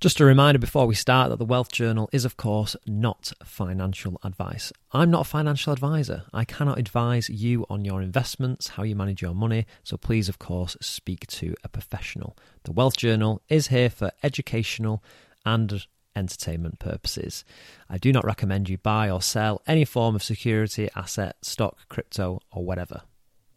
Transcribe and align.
Just 0.00 0.20
a 0.20 0.24
reminder 0.24 0.60
before 0.60 0.86
we 0.86 0.94
start 0.94 1.28
that 1.28 1.40
the 1.40 1.44
Wealth 1.44 1.72
Journal 1.72 2.08
is, 2.12 2.24
of 2.24 2.36
course, 2.36 2.76
not 2.86 3.32
financial 3.42 4.20
advice. 4.22 4.72
I'm 4.92 5.10
not 5.10 5.22
a 5.22 5.28
financial 5.28 5.72
advisor. 5.72 6.22
I 6.32 6.44
cannot 6.44 6.78
advise 6.78 7.28
you 7.28 7.66
on 7.68 7.84
your 7.84 8.00
investments, 8.00 8.68
how 8.68 8.84
you 8.84 8.94
manage 8.94 9.22
your 9.22 9.34
money, 9.34 9.66
so 9.82 9.96
please, 9.96 10.28
of 10.28 10.38
course, 10.38 10.76
speak 10.80 11.26
to 11.26 11.56
a 11.64 11.68
professional. 11.68 12.36
The 12.62 12.70
Wealth 12.70 12.96
Journal 12.96 13.42
is 13.48 13.66
here 13.66 13.90
for 13.90 14.12
educational 14.22 15.02
and 15.44 15.84
entertainment 16.14 16.78
purposes. 16.78 17.44
I 17.90 17.98
do 17.98 18.12
not 18.12 18.24
recommend 18.24 18.68
you 18.68 18.78
buy 18.78 19.10
or 19.10 19.20
sell 19.20 19.62
any 19.66 19.84
form 19.84 20.14
of 20.14 20.22
security, 20.22 20.88
asset, 20.94 21.38
stock, 21.42 21.88
crypto, 21.88 22.38
or 22.52 22.64
whatever. 22.64 23.00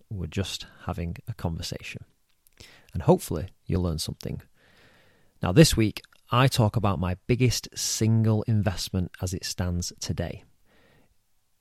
We're 0.10 0.26
just 0.26 0.66
having 0.86 1.18
a 1.28 1.36
conversation. 1.36 2.04
And 2.96 3.04
hopefully, 3.04 3.50
you'll 3.68 3.84
learn 3.84 4.00
something. 4.00 4.42
Now, 5.44 5.52
this 5.52 5.76
week, 5.76 6.02
I 6.34 6.48
talk 6.48 6.78
about 6.78 6.98
my 6.98 7.18
biggest 7.28 7.68
single 7.76 8.44
investment 8.44 9.12
as 9.22 9.34
it 9.34 9.44
stands 9.44 9.92
today. 10.00 10.46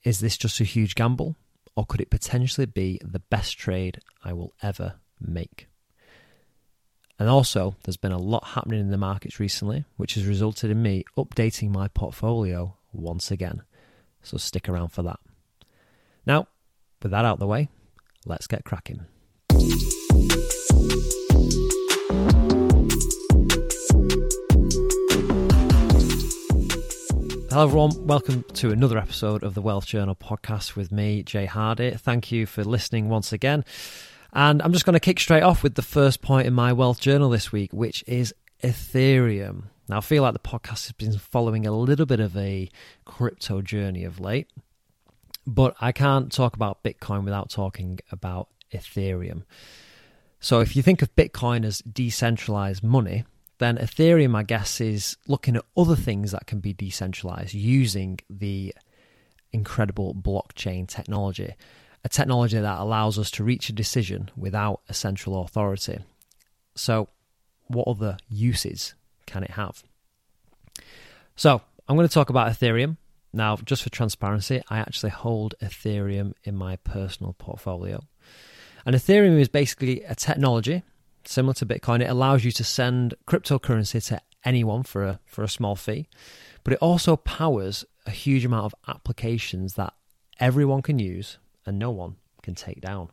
Is 0.05 0.21
this 0.21 0.37
just 0.37 0.61
a 0.61 0.63
huge 0.63 0.95
gamble, 0.95 1.35
or 1.75 1.85
could 1.85 1.99
it 1.99 2.09
potentially 2.09 2.65
be 2.65 2.97
the 3.03 3.19
best 3.19 3.57
trade 3.57 3.99
I 4.23 4.31
will 4.31 4.53
ever 4.63 4.95
make? 5.19 5.67
And 7.19 7.27
also, 7.27 7.75
there's 7.83 7.97
been 7.97 8.13
a 8.13 8.17
lot 8.17 8.45
happening 8.45 8.79
in 8.79 8.91
the 8.91 8.97
markets 8.97 9.41
recently, 9.41 9.83
which 9.97 10.13
has 10.13 10.25
resulted 10.25 10.71
in 10.71 10.81
me 10.81 11.03
updating 11.17 11.71
my 11.71 11.89
portfolio 11.89 12.77
once 12.93 13.29
again. 13.29 13.63
So 14.23 14.37
stick 14.37 14.69
around 14.69 14.89
for 14.89 15.03
that. 15.03 15.19
Now, 16.25 16.47
with 17.03 17.11
that 17.11 17.25
out 17.25 17.33
of 17.33 17.39
the 17.39 17.47
way, 17.47 17.67
let's 18.25 18.47
get 18.47 18.63
cracking. 18.63 19.05
Hello, 27.51 27.65
everyone. 27.65 28.07
Welcome 28.07 28.45
to 28.53 28.71
another 28.71 28.97
episode 28.97 29.43
of 29.43 29.55
the 29.55 29.61
Wealth 29.61 29.85
Journal 29.85 30.15
podcast 30.15 30.77
with 30.77 30.89
me, 30.89 31.21
Jay 31.21 31.45
Hardy. 31.45 31.91
Thank 31.91 32.31
you 32.31 32.45
for 32.45 32.63
listening 32.63 33.09
once 33.09 33.33
again. 33.33 33.65
And 34.31 34.61
I'm 34.61 34.71
just 34.71 34.85
going 34.85 34.93
to 34.93 35.01
kick 35.01 35.19
straight 35.19 35.43
off 35.43 35.61
with 35.61 35.75
the 35.75 35.81
first 35.81 36.21
point 36.21 36.47
in 36.47 36.53
my 36.53 36.71
Wealth 36.71 37.01
Journal 37.01 37.29
this 37.29 37.51
week, 37.51 37.73
which 37.73 38.05
is 38.07 38.33
Ethereum. 38.63 39.63
Now, 39.89 39.97
I 39.97 39.99
feel 39.99 40.23
like 40.23 40.31
the 40.31 40.39
podcast 40.39 40.85
has 40.85 40.93
been 40.93 41.11
following 41.17 41.67
a 41.67 41.73
little 41.73 42.05
bit 42.05 42.21
of 42.21 42.37
a 42.37 42.69
crypto 43.03 43.61
journey 43.61 44.05
of 44.05 44.21
late, 44.21 44.47
but 45.45 45.75
I 45.81 45.91
can't 45.91 46.31
talk 46.31 46.55
about 46.55 46.85
Bitcoin 46.85 47.25
without 47.25 47.49
talking 47.49 47.99
about 48.13 48.47
Ethereum. 48.73 49.43
So, 50.39 50.61
if 50.61 50.77
you 50.77 50.81
think 50.81 51.01
of 51.01 51.13
Bitcoin 51.17 51.65
as 51.65 51.79
decentralized 51.79 52.81
money, 52.81 53.25
then 53.61 53.77
Ethereum, 53.77 54.35
I 54.35 54.41
guess, 54.41 54.81
is 54.81 55.17
looking 55.27 55.55
at 55.55 55.63
other 55.77 55.95
things 55.95 56.31
that 56.31 56.47
can 56.47 56.59
be 56.59 56.73
decentralized 56.73 57.53
using 57.53 58.17
the 58.27 58.73
incredible 59.51 60.15
blockchain 60.15 60.87
technology, 60.87 61.53
a 62.03 62.09
technology 62.09 62.57
that 62.59 62.79
allows 62.79 63.19
us 63.19 63.29
to 63.31 63.43
reach 63.43 63.69
a 63.69 63.73
decision 63.73 64.31
without 64.35 64.81
a 64.89 64.95
central 64.95 65.43
authority. 65.43 65.99
So, 66.73 67.09
what 67.67 67.87
other 67.87 68.17
uses 68.27 68.95
can 69.27 69.43
it 69.43 69.51
have? 69.51 69.83
So, 71.35 71.61
I'm 71.87 71.95
going 71.95 72.07
to 72.07 72.13
talk 72.13 72.31
about 72.31 72.51
Ethereum. 72.51 72.97
Now, 73.31 73.57
just 73.57 73.83
for 73.83 73.91
transparency, 73.91 74.63
I 74.71 74.79
actually 74.79 75.11
hold 75.11 75.53
Ethereum 75.61 76.33
in 76.43 76.55
my 76.55 76.77
personal 76.77 77.33
portfolio. 77.33 78.01
And 78.87 78.95
Ethereum 78.95 79.39
is 79.39 79.49
basically 79.49 80.01
a 80.01 80.15
technology 80.15 80.81
similar 81.27 81.53
to 81.55 81.65
Bitcoin. 81.65 82.01
It 82.01 82.09
allows 82.09 82.43
you 82.43 82.51
to 82.51 82.63
send 82.63 83.15
cryptocurrency 83.27 84.05
to 84.07 84.21
anyone 84.43 84.83
for 84.83 85.03
a 85.03 85.19
for 85.25 85.43
a 85.43 85.49
small 85.49 85.75
fee, 85.75 86.07
but 86.63 86.73
it 86.73 86.79
also 86.79 87.15
powers 87.15 87.85
a 88.05 88.11
huge 88.11 88.45
amount 88.45 88.65
of 88.65 88.75
applications 88.87 89.75
that 89.75 89.93
everyone 90.39 90.81
can 90.81 90.99
use 90.99 91.37
and 91.65 91.77
no 91.77 91.91
one 91.91 92.15
can 92.41 92.55
take 92.55 92.81
down. 92.81 93.09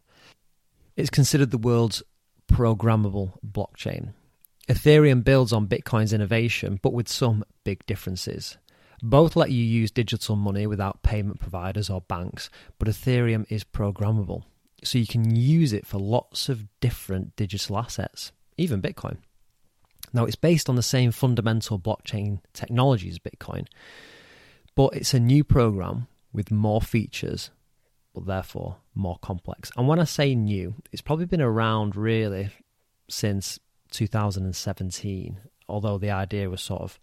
It's 0.97 1.11
considered 1.11 1.51
the 1.51 1.59
world's 1.59 2.03
programmable 2.51 3.35
blockchain. 3.47 4.15
Ethereum 4.69 5.23
builds 5.25 5.53
on 5.53 5.67
Bitcoin's 5.67 6.13
innovation, 6.13 6.79
but 6.83 6.93
with 6.93 7.09
some 7.09 7.45
big 7.65 7.85
differences. 7.87 8.59
Both 9.01 9.37
let 9.37 9.51
you 9.51 9.63
use 9.63 9.91
digital 9.91 10.35
money 10.35 10.67
without 10.67 11.03
payment 11.03 11.41
providers 11.41 11.89
or 11.89 12.01
banks, 12.01 12.51
but 12.79 12.89
Ethereum 12.89 13.47
is 13.49 13.65
programmable 13.65 14.43
so 14.85 14.99
you 14.99 15.07
can 15.07 15.35
use 15.35 15.73
it 15.73 15.87
for 15.87 15.99
lots 15.99 16.49
of 16.49 16.65
different 16.81 17.37
digital 17.37 17.79
assets, 17.79 18.33
even 18.57 18.83
Bitcoin. 18.83 19.19
Now, 20.13 20.25
it's 20.25 20.37
based 20.37 20.69
on 20.69 20.77
the 20.77 20.83
same 20.83 21.11
fundamental 21.11 21.79
blockchain 21.79 22.41
technology 22.53 23.09
as 23.09 23.19
Bitcoin, 23.19 23.67
but 24.75 24.95
it's 24.95 25.15
a 25.15 25.21
new 25.21 25.45
program 25.45 26.07
with 26.33 26.51
more 26.51 26.81
features, 26.81 27.51
but 28.15 28.27
therefore 28.27 28.77
more 28.95 29.19
complex. 29.21 29.71
And 29.77 29.89
when 29.89 29.99
I 29.99 30.05
say 30.05 30.35
new, 30.35 30.75
it's 30.93 31.03
probably 31.03 31.27
been 31.27 31.43
around 31.43 31.97
really 31.97 32.51
since 33.09 33.59
2017, 33.91 35.39
although 35.69 35.99
the 35.99 36.11
idea 36.11 36.49
was 36.49 36.63
sort 36.63 36.83
of 36.83 36.99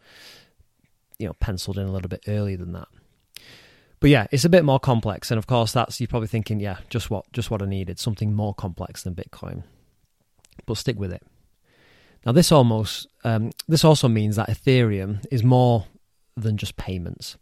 you 1.18 1.28
know 1.28 1.34
penciled 1.34 1.78
in 1.78 1.88
a 1.88 1.92
little 1.92 2.10
bit 2.10 2.24
earlier 2.28 2.58
than 2.58 2.74
that. 2.74 2.88
But 4.06 4.12
yeah, 4.12 4.28
it's 4.32 4.46
a 4.46 4.50
bit 4.50 4.64
more 4.64 4.80
complex, 4.80 5.32
and 5.32 5.40
of 5.40 5.48
course, 5.48 5.72
that's 5.72 6.00
you're 6.00 6.08
probably 6.08 6.28
thinking, 6.28 6.60
yeah, 6.60 6.78
just 6.92 7.10
what 7.10 7.26
just 7.34 7.50
what 7.50 7.64
I 7.64 7.66
needed, 7.66 7.98
something 7.98 8.34
more 8.34 8.54
complex 8.54 9.02
than 9.02 9.16
Bitcoin. 9.16 9.64
But 10.68 10.78
stick 10.78 11.00
with 11.00 11.12
it. 11.12 11.24
Now, 12.24 12.32
this 12.32 12.52
almost 12.52 13.08
um, 13.24 13.50
this 13.68 13.84
also 13.84 14.08
means 14.08 14.36
that 14.36 14.48
Ethereum 14.48 15.26
is 15.32 15.44
more 15.44 15.88
than 16.38 16.56
just 16.56 16.78
payments. 16.78 17.38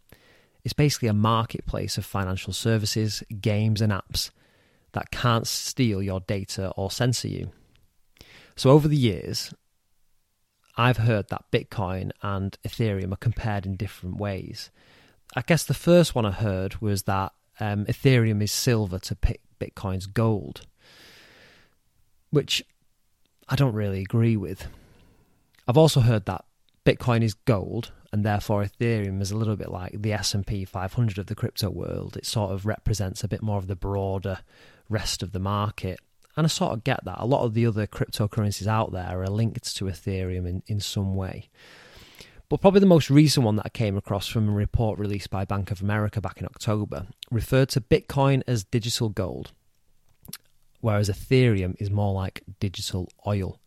It's 0.64 0.72
basically 0.72 1.08
a 1.08 1.12
marketplace 1.12 1.98
of 1.98 2.06
financial 2.06 2.54
services, 2.54 3.22
games, 3.42 3.82
and 3.82 3.92
apps 3.92 4.30
that 4.92 5.10
can't 5.10 5.46
steal 5.46 6.02
your 6.02 6.20
data 6.20 6.70
or 6.78 6.90
censor 6.90 7.28
you. 7.28 7.52
So, 8.56 8.70
over 8.70 8.88
the 8.88 8.96
years, 8.96 9.52
I've 10.78 10.96
heard 10.96 11.28
that 11.28 11.44
Bitcoin 11.52 12.12
and 12.22 12.56
Ethereum 12.66 13.12
are 13.12 13.16
compared 13.16 13.66
in 13.66 13.76
different 13.76 14.16
ways. 14.16 14.70
I 15.34 15.42
guess 15.42 15.64
the 15.64 15.74
first 15.74 16.14
one 16.14 16.26
I 16.26 16.30
heard 16.30 16.80
was 16.80 17.04
that 17.04 17.32
um, 17.60 17.84
Ethereum 17.86 18.42
is 18.42 18.52
silver 18.52 18.98
to 19.00 19.16
Bitcoin's 19.60 20.06
gold, 20.06 20.62
which 22.30 22.62
I 23.48 23.56
don't 23.56 23.74
really 23.74 24.00
agree 24.00 24.36
with. 24.36 24.68
I've 25.66 25.78
also 25.78 26.00
heard 26.00 26.26
that 26.26 26.44
Bitcoin 26.84 27.22
is 27.22 27.34
gold, 27.34 27.92
and 28.12 28.24
therefore 28.24 28.64
Ethereum 28.64 29.20
is 29.20 29.30
a 29.30 29.36
little 29.36 29.56
bit 29.56 29.70
like 29.70 30.00
the 30.00 30.12
S 30.12 30.34
and 30.34 30.46
P 30.46 30.64
500 30.64 31.18
of 31.18 31.26
the 31.26 31.34
crypto 31.34 31.70
world. 31.70 32.16
It 32.16 32.26
sort 32.26 32.52
of 32.52 32.66
represents 32.66 33.24
a 33.24 33.28
bit 33.28 33.42
more 33.42 33.58
of 33.58 33.66
the 33.66 33.76
broader 33.76 34.40
rest 34.88 35.22
of 35.22 35.32
the 35.32 35.38
market. 35.38 36.00
And 36.36 36.44
I 36.44 36.48
sort 36.48 36.72
of 36.72 36.84
get 36.84 37.04
that. 37.04 37.16
A 37.18 37.26
lot 37.26 37.44
of 37.44 37.54
the 37.54 37.66
other 37.66 37.86
cryptocurrencies 37.86 38.66
out 38.66 38.92
there 38.92 39.22
are 39.22 39.28
linked 39.28 39.74
to 39.76 39.84
Ethereum 39.84 40.48
in, 40.48 40.62
in 40.66 40.80
some 40.80 41.14
way. 41.14 41.48
But 42.48 42.60
probably 42.60 42.80
the 42.80 42.86
most 42.86 43.10
recent 43.10 43.44
one 43.44 43.56
that 43.56 43.66
I 43.66 43.70
came 43.70 43.96
across 43.96 44.28
from 44.28 44.48
a 44.48 44.52
report 44.52 44.98
released 44.98 45.30
by 45.30 45.44
Bank 45.44 45.70
of 45.70 45.80
America 45.80 46.20
back 46.20 46.40
in 46.40 46.46
October 46.46 47.06
referred 47.30 47.70
to 47.70 47.80
Bitcoin 47.80 48.42
as 48.46 48.64
digital 48.64 49.08
gold, 49.08 49.52
whereas 50.80 51.08
Ethereum 51.08 51.74
is 51.80 51.90
more 51.90 52.12
like 52.12 52.42
digital 52.60 53.08
oil. 53.26 53.60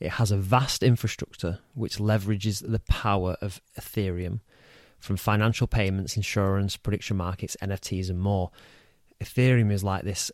It 0.00 0.12
has 0.12 0.30
a 0.30 0.36
vast 0.36 0.82
infrastructure 0.82 1.60
which 1.74 1.98
leverages 1.98 2.66
the 2.66 2.80
power 2.80 3.36
of 3.40 3.60
Ethereum 3.78 4.40
from 4.98 5.16
financial 5.16 5.66
payments, 5.66 6.16
insurance, 6.16 6.76
prediction 6.76 7.16
markets, 7.16 7.56
NFTs, 7.62 8.10
and 8.10 8.18
more. 8.18 8.50
Ethereum 9.22 9.70
is 9.70 9.84
like 9.84 10.04
this 10.04 10.30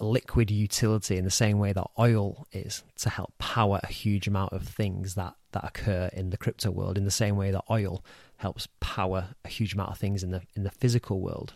liquid 0.00 0.50
utility 0.50 1.16
in 1.16 1.24
the 1.24 1.30
same 1.30 1.58
way 1.58 1.72
that 1.72 1.86
oil 1.98 2.46
is 2.52 2.82
to 2.96 3.10
help 3.10 3.36
power 3.38 3.78
a 3.82 3.88
huge 3.88 4.26
amount 4.26 4.52
of 4.52 4.62
things 4.62 5.14
that, 5.14 5.34
that 5.52 5.64
occur 5.64 6.10
in 6.12 6.30
the 6.30 6.36
crypto 6.36 6.70
world 6.70 6.96
in 6.96 7.04
the 7.04 7.10
same 7.10 7.36
way 7.36 7.50
that 7.50 7.64
oil 7.70 8.04
helps 8.36 8.68
power 8.80 9.30
a 9.44 9.48
huge 9.48 9.74
amount 9.74 9.90
of 9.90 9.98
things 9.98 10.22
in 10.22 10.30
the 10.30 10.42
in 10.54 10.62
the 10.62 10.70
physical 10.70 11.20
world. 11.20 11.54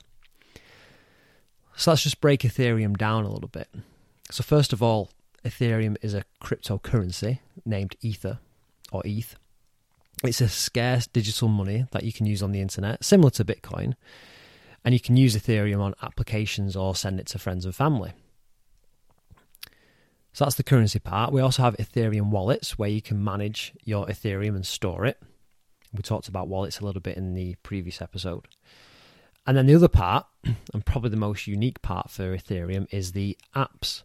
So 1.76 1.90
let's 1.90 2.02
just 2.02 2.20
break 2.20 2.40
Ethereum 2.40 2.96
down 2.96 3.24
a 3.24 3.30
little 3.30 3.48
bit. 3.48 3.68
So 4.30 4.42
first 4.42 4.72
of 4.72 4.82
all, 4.82 5.10
Ethereum 5.44 5.96
is 6.02 6.14
a 6.14 6.24
cryptocurrency 6.42 7.40
named 7.64 7.96
Ether 8.00 8.38
or 8.92 9.02
ETH. 9.04 9.36
It's 10.22 10.40
a 10.40 10.48
scarce 10.48 11.06
digital 11.06 11.48
money 11.48 11.86
that 11.90 12.04
you 12.04 12.12
can 12.12 12.26
use 12.26 12.42
on 12.42 12.52
the 12.52 12.60
internet, 12.60 13.04
similar 13.04 13.30
to 13.30 13.44
Bitcoin, 13.44 13.94
and 14.84 14.94
you 14.94 15.00
can 15.00 15.16
use 15.16 15.36
Ethereum 15.36 15.80
on 15.80 15.94
applications 16.02 16.76
or 16.76 16.94
send 16.94 17.18
it 17.18 17.26
to 17.26 17.38
friends 17.38 17.64
and 17.64 17.74
family. 17.74 18.12
So 20.34 20.44
that's 20.44 20.56
the 20.56 20.64
currency 20.64 20.98
part. 20.98 21.32
We 21.32 21.40
also 21.40 21.62
have 21.62 21.76
Ethereum 21.76 22.30
wallets 22.30 22.76
where 22.76 22.88
you 22.88 23.00
can 23.00 23.22
manage 23.22 23.72
your 23.84 24.04
Ethereum 24.06 24.56
and 24.56 24.66
store 24.66 25.06
it. 25.06 25.22
We 25.92 26.02
talked 26.02 26.26
about 26.26 26.48
wallets 26.48 26.80
a 26.80 26.84
little 26.84 27.00
bit 27.00 27.16
in 27.16 27.34
the 27.34 27.54
previous 27.62 28.02
episode. 28.02 28.48
And 29.46 29.56
then 29.56 29.66
the 29.66 29.76
other 29.76 29.88
part, 29.88 30.26
and 30.74 30.84
probably 30.84 31.10
the 31.10 31.16
most 31.16 31.46
unique 31.46 31.82
part 31.82 32.10
for 32.10 32.36
Ethereum, 32.36 32.92
is 32.92 33.12
the 33.12 33.38
apps. 33.54 34.02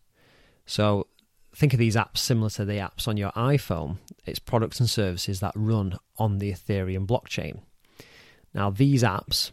So 0.68 1.08
think 1.56 1.74
of 1.74 1.80
these 1.80 1.96
apps 1.96 2.20
similar 2.20 2.52
to 2.52 2.64
the 2.64 2.74
apps 2.74 3.08
on 3.08 3.18
your 3.18 3.32
iPhone. 3.32 3.98
It's 4.28 4.38
products 4.38 4.80
and 4.80 4.88
services 4.88 5.40
that 5.40 5.54
run 5.56 5.98
on 6.20 6.38
the 6.38 6.52
Ethereum 6.52 7.08
blockchain. 7.08 7.62
Now, 8.54 8.70
these 8.70 9.02
apps 9.02 9.50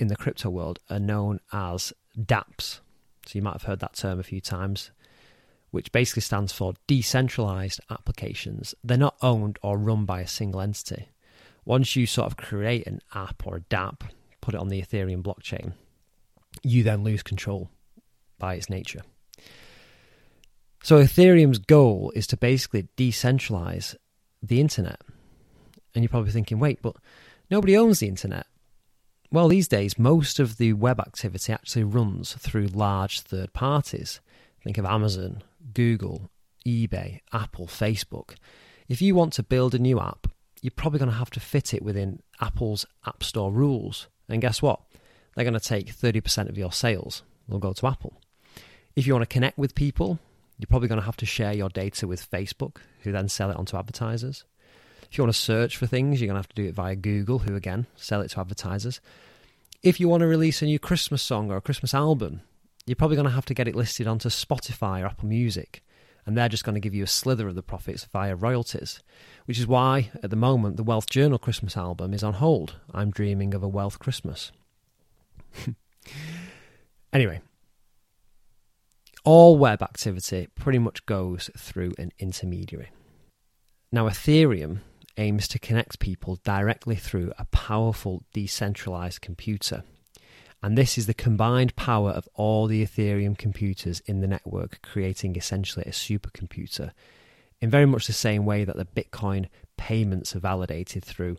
in 0.00 0.08
the 0.08 0.16
crypto 0.16 0.50
world 0.50 0.80
are 0.90 0.98
known 0.98 1.38
as 1.52 1.92
dApps. 2.18 2.80
So 3.26 3.32
you 3.34 3.42
might 3.42 3.52
have 3.52 3.62
heard 3.62 3.78
that 3.80 3.94
term 3.94 4.18
a 4.18 4.24
few 4.24 4.40
times, 4.40 4.90
which 5.72 5.90
basically 5.90 6.22
stands 6.22 6.52
for 6.52 6.74
decentralized 6.86 7.80
applications. 7.90 8.74
They're 8.84 8.96
not 8.96 9.16
owned 9.20 9.58
or 9.62 9.76
run 9.76 10.04
by 10.04 10.20
a 10.20 10.26
single 10.28 10.60
entity. 10.60 11.08
Once 11.64 11.96
you 11.96 12.06
sort 12.06 12.26
of 12.26 12.36
create 12.36 12.86
an 12.86 13.00
app 13.14 13.46
or 13.46 13.56
a 13.56 13.60
dApp, 13.62 14.02
put 14.40 14.54
it 14.54 14.60
on 14.60 14.68
the 14.68 14.80
Ethereum 14.80 15.22
blockchain, 15.22 15.72
you 16.62 16.82
then 16.82 17.02
lose 17.02 17.22
control 17.22 17.70
by 18.38 18.54
its 18.54 18.68
nature. 18.68 19.00
So 20.82 20.98
Ethereum's 21.00 21.58
goal 21.58 22.12
is 22.14 22.26
to 22.28 22.36
basically 22.36 22.88
decentralize 22.96 23.96
the 24.42 24.60
internet. 24.60 25.00
And 25.94 26.02
you're 26.02 26.10
probably 26.10 26.32
thinking, 26.32 26.58
wait, 26.58 26.82
but 26.82 26.96
nobody 27.50 27.76
owns 27.76 28.00
the 28.00 28.08
internet. 28.08 28.46
Well, 29.30 29.48
these 29.48 29.68
days, 29.68 29.98
most 29.98 30.38
of 30.38 30.58
the 30.58 30.74
web 30.74 31.00
activity 31.00 31.52
actually 31.52 31.84
runs 31.84 32.34
through 32.34 32.66
large 32.66 33.20
third 33.20 33.52
parties. 33.52 34.20
Think 34.62 34.76
of 34.76 34.84
Amazon, 34.84 35.42
Google, 35.74 36.30
eBay, 36.66 37.20
Apple, 37.32 37.66
Facebook. 37.66 38.34
If 38.88 39.00
you 39.00 39.14
want 39.14 39.32
to 39.34 39.42
build 39.42 39.74
a 39.74 39.78
new 39.78 40.00
app, 40.00 40.26
you're 40.60 40.70
probably 40.70 40.98
going 40.98 41.10
to 41.10 41.16
have 41.16 41.30
to 41.30 41.40
fit 41.40 41.74
it 41.74 41.82
within 41.82 42.20
Apple's 42.40 42.86
App 43.06 43.22
Store 43.24 43.52
rules. 43.52 44.08
And 44.28 44.40
guess 44.40 44.62
what? 44.62 44.80
They're 45.34 45.44
going 45.44 45.54
to 45.54 45.60
take 45.60 45.94
30% 45.94 46.48
of 46.48 46.58
your 46.58 46.72
sales. 46.72 47.22
They'll 47.48 47.58
go 47.58 47.72
to 47.72 47.86
Apple. 47.86 48.14
If 48.94 49.06
you 49.06 49.14
want 49.14 49.22
to 49.22 49.32
connect 49.32 49.58
with 49.58 49.74
people, 49.74 50.18
you're 50.58 50.66
probably 50.68 50.88
going 50.88 51.00
to 51.00 51.06
have 51.06 51.16
to 51.18 51.26
share 51.26 51.54
your 51.54 51.68
data 51.68 52.06
with 52.06 52.30
Facebook, 52.30 52.76
who 53.00 53.12
then 53.12 53.28
sell 53.28 53.50
it 53.50 53.56
onto 53.56 53.76
advertisers. 53.76 54.44
If 55.10 55.18
you 55.18 55.24
want 55.24 55.34
to 55.34 55.40
search 55.40 55.76
for 55.76 55.86
things, 55.86 56.20
you're 56.20 56.28
going 56.28 56.36
to 56.36 56.46
have 56.46 56.54
to 56.54 56.62
do 56.62 56.68
it 56.68 56.74
via 56.74 56.96
Google, 56.96 57.40
who 57.40 57.56
again 57.56 57.86
sell 57.96 58.20
it 58.20 58.28
to 58.30 58.40
advertisers. 58.40 59.00
If 59.82 59.98
you 59.98 60.08
want 60.08 60.20
to 60.20 60.26
release 60.26 60.62
a 60.62 60.66
new 60.66 60.78
Christmas 60.78 61.22
song 61.22 61.50
or 61.50 61.56
a 61.56 61.62
Christmas 61.62 61.92
album, 61.92 62.42
you're 62.86 62.96
probably 62.96 63.16
going 63.16 63.28
to 63.28 63.34
have 63.34 63.46
to 63.46 63.54
get 63.54 63.68
it 63.68 63.76
listed 63.76 64.06
onto 64.06 64.28
Spotify 64.28 65.02
or 65.02 65.06
Apple 65.06 65.28
Music, 65.28 65.84
and 66.26 66.36
they're 66.36 66.48
just 66.48 66.64
going 66.64 66.74
to 66.74 66.80
give 66.80 66.94
you 66.94 67.04
a 67.04 67.08
slither 67.08 67.48
of 67.48 67.54
the 67.54 67.62
profits 67.62 68.04
via 68.04 68.34
royalties, 68.36 69.00
which 69.46 69.58
is 69.58 69.66
why, 69.66 70.10
at 70.22 70.30
the 70.30 70.36
moment, 70.36 70.76
the 70.76 70.82
Wealth 70.82 71.08
Journal 71.08 71.38
Christmas 71.38 71.76
album 71.76 72.12
is 72.14 72.22
on 72.22 72.34
hold. 72.34 72.76
I'm 72.92 73.10
dreaming 73.10 73.54
of 73.54 73.62
a 73.62 73.68
Wealth 73.68 73.98
Christmas. 73.98 74.52
anyway, 77.12 77.40
all 79.24 79.56
web 79.56 79.82
activity 79.82 80.48
pretty 80.54 80.78
much 80.78 81.06
goes 81.06 81.50
through 81.56 81.92
an 81.98 82.10
intermediary. 82.18 82.90
Now, 83.90 84.08
Ethereum 84.08 84.80
aims 85.16 85.46
to 85.48 85.58
connect 85.58 85.98
people 85.98 86.38
directly 86.44 86.96
through 86.96 87.32
a 87.38 87.44
powerful 87.46 88.22
decentralized 88.32 89.20
computer. 89.20 89.84
And 90.62 90.78
this 90.78 90.96
is 90.96 91.06
the 91.06 91.14
combined 91.14 91.74
power 91.74 92.10
of 92.10 92.28
all 92.34 92.66
the 92.66 92.84
Ethereum 92.84 93.36
computers 93.36 94.00
in 94.06 94.20
the 94.20 94.28
network, 94.28 94.80
creating 94.82 95.34
essentially 95.34 95.84
a 95.86 95.90
supercomputer 95.90 96.92
in 97.60 97.70
very 97.70 97.86
much 97.86 98.06
the 98.06 98.12
same 98.12 98.44
way 98.44 98.64
that 98.64 98.76
the 98.76 98.84
Bitcoin 98.84 99.48
payments 99.76 100.36
are 100.36 100.40
validated 100.40 101.04
through 101.04 101.36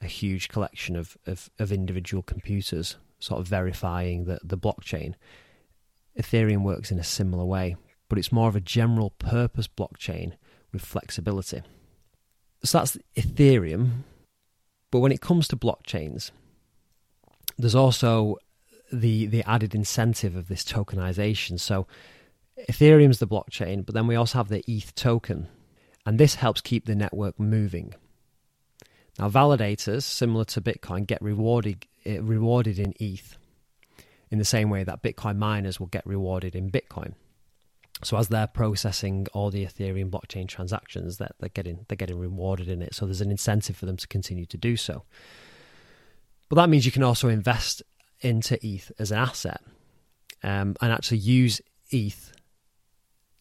a 0.00 0.06
huge 0.06 0.48
collection 0.48 0.96
of, 0.96 1.16
of, 1.26 1.50
of 1.58 1.70
individual 1.70 2.22
computers, 2.22 2.96
sort 3.18 3.40
of 3.40 3.46
verifying 3.46 4.24
the, 4.24 4.38
the 4.42 4.58
blockchain. 4.58 5.14
Ethereum 6.18 6.62
works 6.62 6.90
in 6.90 6.98
a 6.98 7.04
similar 7.04 7.44
way, 7.44 7.76
but 8.08 8.18
it's 8.18 8.32
more 8.32 8.48
of 8.48 8.56
a 8.56 8.60
general 8.60 9.10
purpose 9.10 9.68
blockchain 9.68 10.32
with 10.72 10.84
flexibility. 10.84 11.62
So 12.64 12.78
that's 12.78 12.98
Ethereum. 13.16 14.04
But 14.90 15.00
when 15.00 15.12
it 15.12 15.20
comes 15.20 15.48
to 15.48 15.56
blockchains, 15.56 16.30
there's 17.56 17.74
also 17.74 18.36
the 18.92 19.26
the 19.26 19.42
added 19.48 19.74
incentive 19.74 20.36
of 20.36 20.48
this 20.48 20.64
tokenization. 20.64 21.58
So 21.58 21.86
Ethereum's 22.68 23.18
the 23.18 23.26
blockchain, 23.26 23.84
but 23.84 23.94
then 23.94 24.06
we 24.06 24.16
also 24.16 24.38
have 24.38 24.48
the 24.48 24.62
ETH 24.70 24.94
token, 24.94 25.48
and 26.06 26.18
this 26.18 26.36
helps 26.36 26.60
keep 26.60 26.86
the 26.86 26.94
network 26.94 27.40
moving. 27.40 27.94
Now, 29.18 29.28
validators, 29.28 30.02
similar 30.02 30.44
to 30.46 30.60
Bitcoin, 30.60 31.06
get 31.06 31.22
rewarded 31.22 31.86
eh, 32.04 32.18
rewarded 32.20 32.78
in 32.78 32.94
ETH, 33.00 33.36
in 34.30 34.38
the 34.38 34.44
same 34.44 34.70
way 34.70 34.84
that 34.84 35.02
Bitcoin 35.02 35.36
miners 35.36 35.80
will 35.80 35.88
get 35.88 36.06
rewarded 36.06 36.54
in 36.54 36.70
Bitcoin. 36.70 37.14
So 38.04 38.16
as 38.16 38.28
they're 38.28 38.48
processing 38.48 39.28
all 39.32 39.50
the 39.50 39.64
Ethereum 39.64 40.10
blockchain 40.10 40.48
transactions, 40.48 41.18
that 41.18 41.36
they're 41.38 41.48
getting 41.48 41.86
they're 41.88 41.96
getting 41.96 42.18
rewarded 42.18 42.68
in 42.68 42.82
it. 42.82 42.94
So 42.94 43.06
there's 43.06 43.20
an 43.20 43.30
incentive 43.30 43.76
for 43.76 43.86
them 43.86 43.96
to 43.96 44.08
continue 44.08 44.46
to 44.46 44.56
do 44.56 44.76
so. 44.76 45.04
But 46.48 46.56
that 46.56 46.68
means 46.68 46.84
you 46.84 46.92
can 46.92 47.02
also 47.02 47.28
invest 47.28 47.82
into 48.24 48.58
ETH 48.66 48.92
as 48.98 49.10
an 49.10 49.18
asset 49.18 49.60
um, 50.42 50.76
and 50.80 50.92
actually 50.92 51.18
use 51.18 51.60
ETH 51.90 52.32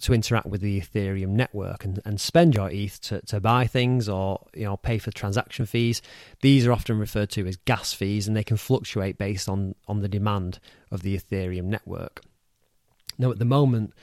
to 0.02 0.14
interact 0.14 0.48
with 0.48 0.62
the 0.62 0.82
Ethereum 0.82 1.30
network 1.30 1.86
and, 1.86 2.02
and 2.06 2.20
spend 2.20 2.56
your 2.56 2.70
ETH 2.72 3.00
to, 3.02 3.22
to 3.22 3.40
buy 3.40 3.68
things 3.68 4.10
or 4.10 4.44
you 4.54 4.66
know 4.66 4.78
pay 4.78 4.98
for 4.98 5.12
transaction 5.12 5.66
fees. 5.66 6.02
These 6.42 6.66
are 6.66 6.72
often 6.72 7.00
referred 7.00 7.30
to 7.32 7.48
as 7.48 7.58
gas 7.58 7.94
fees 7.94 8.28
and 8.28 8.36
they 8.36 8.44
can 8.44 8.58
fluctuate 8.58 9.18
based 9.18 9.48
on, 9.48 9.76
on 9.88 10.02
the 10.02 10.10
demand 10.10 10.60
of 10.90 11.04
the 11.04 11.18
Ethereum 11.18 11.66
network. 11.66 12.22
Now 13.18 13.32
at 13.32 13.40
the 13.40 13.46
moment 13.46 13.94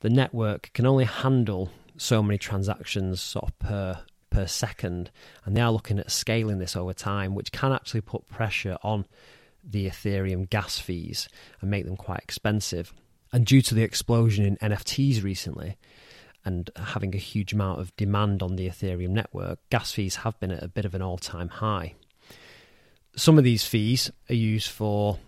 the 0.00 0.10
network 0.10 0.70
can 0.74 0.86
only 0.86 1.04
handle 1.04 1.70
so 1.96 2.22
many 2.22 2.38
transactions 2.38 3.20
sort 3.20 3.46
of 3.46 3.58
per 3.58 4.00
per 4.30 4.46
second 4.46 5.10
and 5.44 5.56
they 5.56 5.60
are 5.60 5.72
looking 5.72 5.98
at 5.98 6.10
scaling 6.10 6.58
this 6.58 6.76
over 6.76 6.92
time 6.92 7.34
which 7.34 7.50
can 7.50 7.72
actually 7.72 8.02
put 8.02 8.28
pressure 8.28 8.76
on 8.82 9.06
the 9.68 9.86
Ethereum 9.86 10.48
gas 10.48 10.78
fees 10.78 11.28
and 11.60 11.70
make 11.70 11.84
them 11.84 11.96
quite 11.96 12.20
expensive. 12.20 12.92
And 13.32 13.44
due 13.44 13.62
to 13.62 13.74
the 13.74 13.82
explosion 13.82 14.44
in 14.44 14.56
NFTs 14.56 15.22
recently 15.22 15.76
and 16.44 16.70
having 16.76 17.14
a 17.14 17.18
huge 17.18 17.52
amount 17.52 17.80
of 17.80 17.94
demand 17.96 18.42
on 18.42 18.56
the 18.56 18.68
Ethereum 18.68 19.10
network, 19.10 19.58
gas 19.70 19.92
fees 19.92 20.16
have 20.16 20.38
been 20.40 20.50
at 20.50 20.62
a 20.62 20.68
bit 20.68 20.84
of 20.84 20.94
an 20.94 21.02
all 21.02 21.18
time 21.18 21.48
high. 21.48 21.94
Some 23.16 23.36
of 23.36 23.44
these 23.44 23.64
fees 23.64 24.10
are 24.30 24.34
used 24.34 24.70
for 24.70 25.18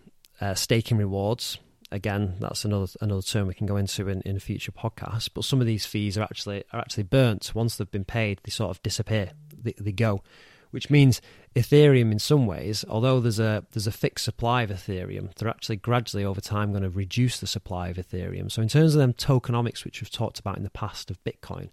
uh, 0.40 0.54
staking 0.54 0.96
rewards. 0.96 1.58
Again, 1.92 2.36
that's 2.38 2.64
another 2.64 2.86
another 3.00 3.22
term 3.22 3.48
we 3.48 3.54
can 3.54 3.66
go 3.66 3.76
into 3.76 4.08
in, 4.08 4.20
in 4.22 4.36
a 4.36 4.40
future 4.40 4.70
podcast. 4.70 5.30
But 5.34 5.44
some 5.44 5.60
of 5.60 5.66
these 5.66 5.84
fees 5.84 6.16
are 6.16 6.22
actually 6.22 6.62
are 6.72 6.78
actually 6.78 7.02
burnt. 7.02 7.52
Once 7.52 7.76
they've 7.76 7.90
been 7.90 8.04
paid, 8.04 8.40
they 8.44 8.50
sort 8.50 8.70
of 8.70 8.82
disappear. 8.82 9.32
They, 9.60 9.74
they 9.78 9.92
go 9.92 10.22
which 10.70 10.90
means 10.90 11.20
Ethereum 11.54 12.12
in 12.12 12.18
some 12.18 12.46
ways, 12.46 12.84
although 12.88 13.20
there's 13.20 13.40
a 13.40 13.64
there's 13.72 13.86
a 13.86 13.92
fixed 13.92 14.24
supply 14.24 14.62
of 14.62 14.70
Ethereum, 14.70 15.34
they're 15.34 15.48
actually 15.48 15.76
gradually 15.76 16.24
over 16.24 16.40
time 16.40 16.70
going 16.70 16.82
to 16.82 16.90
reduce 16.90 17.40
the 17.40 17.46
supply 17.46 17.88
of 17.88 17.96
Ethereum. 17.96 18.50
So 18.50 18.62
in 18.62 18.68
terms 18.68 18.94
of 18.94 19.00
them 19.00 19.12
tokenomics, 19.12 19.84
which 19.84 20.00
we've 20.00 20.10
talked 20.10 20.38
about 20.38 20.56
in 20.56 20.64
the 20.64 20.70
past 20.70 21.10
of 21.10 21.22
Bitcoin, 21.24 21.70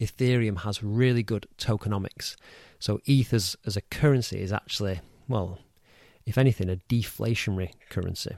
Ethereum 0.00 0.62
has 0.62 0.82
really 0.82 1.22
good 1.22 1.46
tokenomics. 1.58 2.36
So 2.78 3.00
ETH 3.04 3.32
as, 3.32 3.56
as 3.66 3.76
a 3.76 3.82
currency 3.82 4.40
is 4.40 4.52
actually, 4.52 5.00
well, 5.26 5.58
if 6.24 6.38
anything, 6.38 6.70
a 6.70 6.76
deflationary 6.88 7.72
currency. 7.90 8.36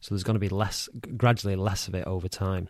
So 0.00 0.14
there's 0.14 0.24
going 0.24 0.34
to 0.34 0.40
be 0.40 0.48
less, 0.48 0.88
gradually 1.16 1.54
less 1.54 1.86
of 1.86 1.94
it 1.94 2.06
over 2.06 2.28
time. 2.28 2.68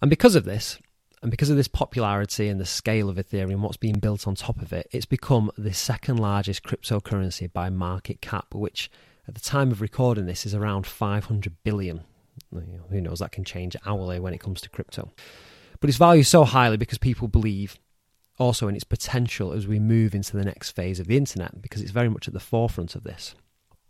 And 0.00 0.08
because 0.08 0.36
of 0.36 0.44
this, 0.44 0.78
and 1.24 1.30
because 1.30 1.48
of 1.48 1.56
this 1.56 1.68
popularity 1.68 2.48
and 2.48 2.60
the 2.60 2.66
scale 2.66 3.08
of 3.08 3.16
Ethereum, 3.16 3.60
what's 3.60 3.78
being 3.78 3.98
built 3.98 4.28
on 4.28 4.34
top 4.34 4.60
of 4.60 4.74
it, 4.74 4.86
it's 4.92 5.06
become 5.06 5.50
the 5.56 5.72
second 5.72 6.18
largest 6.18 6.62
cryptocurrency 6.62 7.50
by 7.50 7.70
market 7.70 8.20
cap, 8.20 8.54
which 8.54 8.90
at 9.26 9.34
the 9.34 9.40
time 9.40 9.72
of 9.72 9.80
recording 9.80 10.26
this 10.26 10.44
is 10.44 10.54
around 10.54 10.86
500 10.86 11.56
billion. 11.64 12.02
Who 12.52 13.00
knows, 13.00 13.20
that 13.20 13.32
can 13.32 13.42
change 13.42 13.74
hourly 13.86 14.20
when 14.20 14.34
it 14.34 14.40
comes 14.40 14.60
to 14.60 14.68
crypto. 14.68 15.12
But 15.80 15.88
it's 15.88 15.96
valued 15.96 16.26
so 16.26 16.44
highly 16.44 16.76
because 16.76 16.98
people 16.98 17.26
believe 17.26 17.78
also 18.38 18.68
in 18.68 18.76
its 18.76 18.84
potential 18.84 19.52
as 19.52 19.66
we 19.66 19.78
move 19.78 20.14
into 20.14 20.36
the 20.36 20.44
next 20.44 20.72
phase 20.72 21.00
of 21.00 21.06
the 21.06 21.16
internet 21.16 21.62
because 21.62 21.80
it's 21.80 21.90
very 21.90 22.10
much 22.10 22.28
at 22.28 22.34
the 22.34 22.38
forefront 22.38 22.94
of 22.94 23.02
this. 23.02 23.34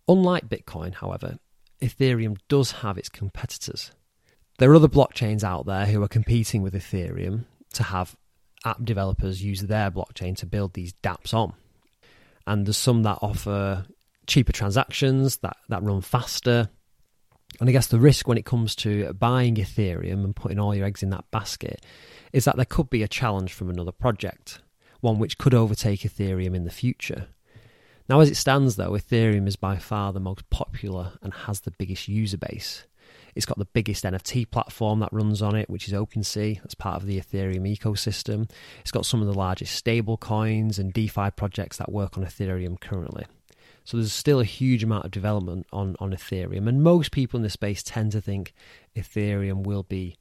Unlike 0.06 0.50
Bitcoin, 0.50 0.94
however, 0.94 1.40
Ethereum 1.82 2.36
does 2.48 2.70
have 2.70 2.96
its 2.96 3.08
competitors. 3.08 3.90
There 4.58 4.70
are 4.70 4.76
other 4.76 4.88
blockchains 4.88 5.42
out 5.42 5.66
there 5.66 5.86
who 5.86 6.02
are 6.02 6.08
competing 6.08 6.62
with 6.62 6.74
Ethereum 6.74 7.44
to 7.72 7.82
have 7.82 8.16
app 8.64 8.84
developers 8.84 9.42
use 9.42 9.62
their 9.62 9.90
blockchain 9.90 10.36
to 10.36 10.46
build 10.46 10.74
these 10.74 10.92
dApps 11.02 11.34
on. 11.34 11.54
And 12.46 12.66
there's 12.66 12.76
some 12.76 13.02
that 13.02 13.18
offer 13.20 13.84
cheaper 14.26 14.52
transactions 14.52 15.38
that, 15.38 15.56
that 15.68 15.82
run 15.82 16.00
faster. 16.00 16.68
And 17.60 17.68
I 17.68 17.72
guess 17.72 17.88
the 17.88 17.98
risk 17.98 18.28
when 18.28 18.38
it 18.38 18.44
comes 18.44 18.74
to 18.76 19.12
buying 19.14 19.56
Ethereum 19.56 20.24
and 20.24 20.36
putting 20.36 20.58
all 20.58 20.74
your 20.74 20.86
eggs 20.86 21.02
in 21.02 21.10
that 21.10 21.30
basket 21.30 21.84
is 22.32 22.44
that 22.44 22.56
there 22.56 22.64
could 22.64 22.90
be 22.90 23.02
a 23.02 23.08
challenge 23.08 23.52
from 23.52 23.70
another 23.70 23.92
project, 23.92 24.60
one 25.00 25.18
which 25.18 25.38
could 25.38 25.54
overtake 25.54 26.00
Ethereum 26.00 26.54
in 26.54 26.64
the 26.64 26.70
future. 26.70 27.28
Now, 28.08 28.20
as 28.20 28.30
it 28.30 28.36
stands, 28.36 28.76
though, 28.76 28.92
Ethereum 28.92 29.46
is 29.46 29.56
by 29.56 29.78
far 29.78 30.12
the 30.12 30.20
most 30.20 30.48
popular 30.50 31.12
and 31.22 31.32
has 31.32 31.60
the 31.60 31.70
biggest 31.70 32.06
user 32.06 32.36
base. 32.36 32.84
It's 33.34 33.46
got 33.46 33.58
the 33.58 33.64
biggest 33.66 34.04
NFT 34.04 34.50
platform 34.50 35.00
that 35.00 35.12
runs 35.12 35.42
on 35.42 35.54
it, 35.54 35.68
which 35.68 35.88
is 35.88 35.94
OpenSea. 35.94 36.60
That's 36.62 36.74
part 36.74 36.96
of 36.96 37.06
the 37.06 37.20
Ethereum 37.20 37.70
ecosystem. 37.70 38.50
It's 38.80 38.92
got 38.92 39.06
some 39.06 39.20
of 39.20 39.26
the 39.26 39.34
largest 39.34 39.74
stable 39.74 40.16
coins 40.16 40.78
and 40.78 40.92
DeFi 40.92 41.30
projects 41.30 41.76
that 41.78 41.92
work 41.92 42.16
on 42.16 42.24
Ethereum 42.24 42.80
currently. 42.80 43.26
So 43.84 43.98
there's 43.98 44.12
still 44.12 44.40
a 44.40 44.44
huge 44.44 44.82
amount 44.82 45.04
of 45.04 45.10
development 45.10 45.66
on, 45.72 45.94
on 45.98 46.12
Ethereum. 46.12 46.66
And 46.66 46.82
most 46.82 47.12
people 47.12 47.36
in 47.36 47.42
the 47.42 47.50
space 47.50 47.82
tend 47.82 48.12
to 48.12 48.20
think 48.20 48.54
Ethereum 48.96 49.64
will 49.64 49.82
be 49.82 50.16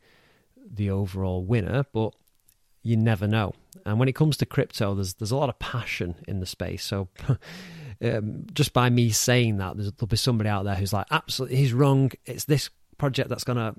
the 0.69 0.89
overall 0.89 1.43
winner, 1.43 1.85
but 1.93 2.13
you 2.81 2.97
never 2.97 3.27
know. 3.27 3.53
And 3.85 3.99
when 3.99 4.09
it 4.09 4.15
comes 4.15 4.37
to 4.37 4.45
crypto, 4.45 4.93
there's 4.93 5.13
there's 5.15 5.31
a 5.31 5.37
lot 5.37 5.49
of 5.49 5.57
passion 5.59 6.15
in 6.27 6.41
the 6.41 6.45
space. 6.45 6.83
So 6.83 7.07
um, 8.03 8.45
just 8.53 8.73
by 8.73 8.89
me 8.89 9.09
saying 9.11 9.57
that, 9.57 9.77
there'll 9.77 10.07
be 10.07 10.17
somebody 10.17 10.49
out 10.49 10.63
there 10.65 10.75
who's 10.75 10.93
like, 10.93 11.07
absolutely, 11.09 11.57
he's 11.57 11.73
wrong. 11.73 12.11
It's 12.25 12.45
this 12.45 12.69
project 12.97 13.29
that's 13.29 13.43
going 13.43 13.57
to 13.57 13.75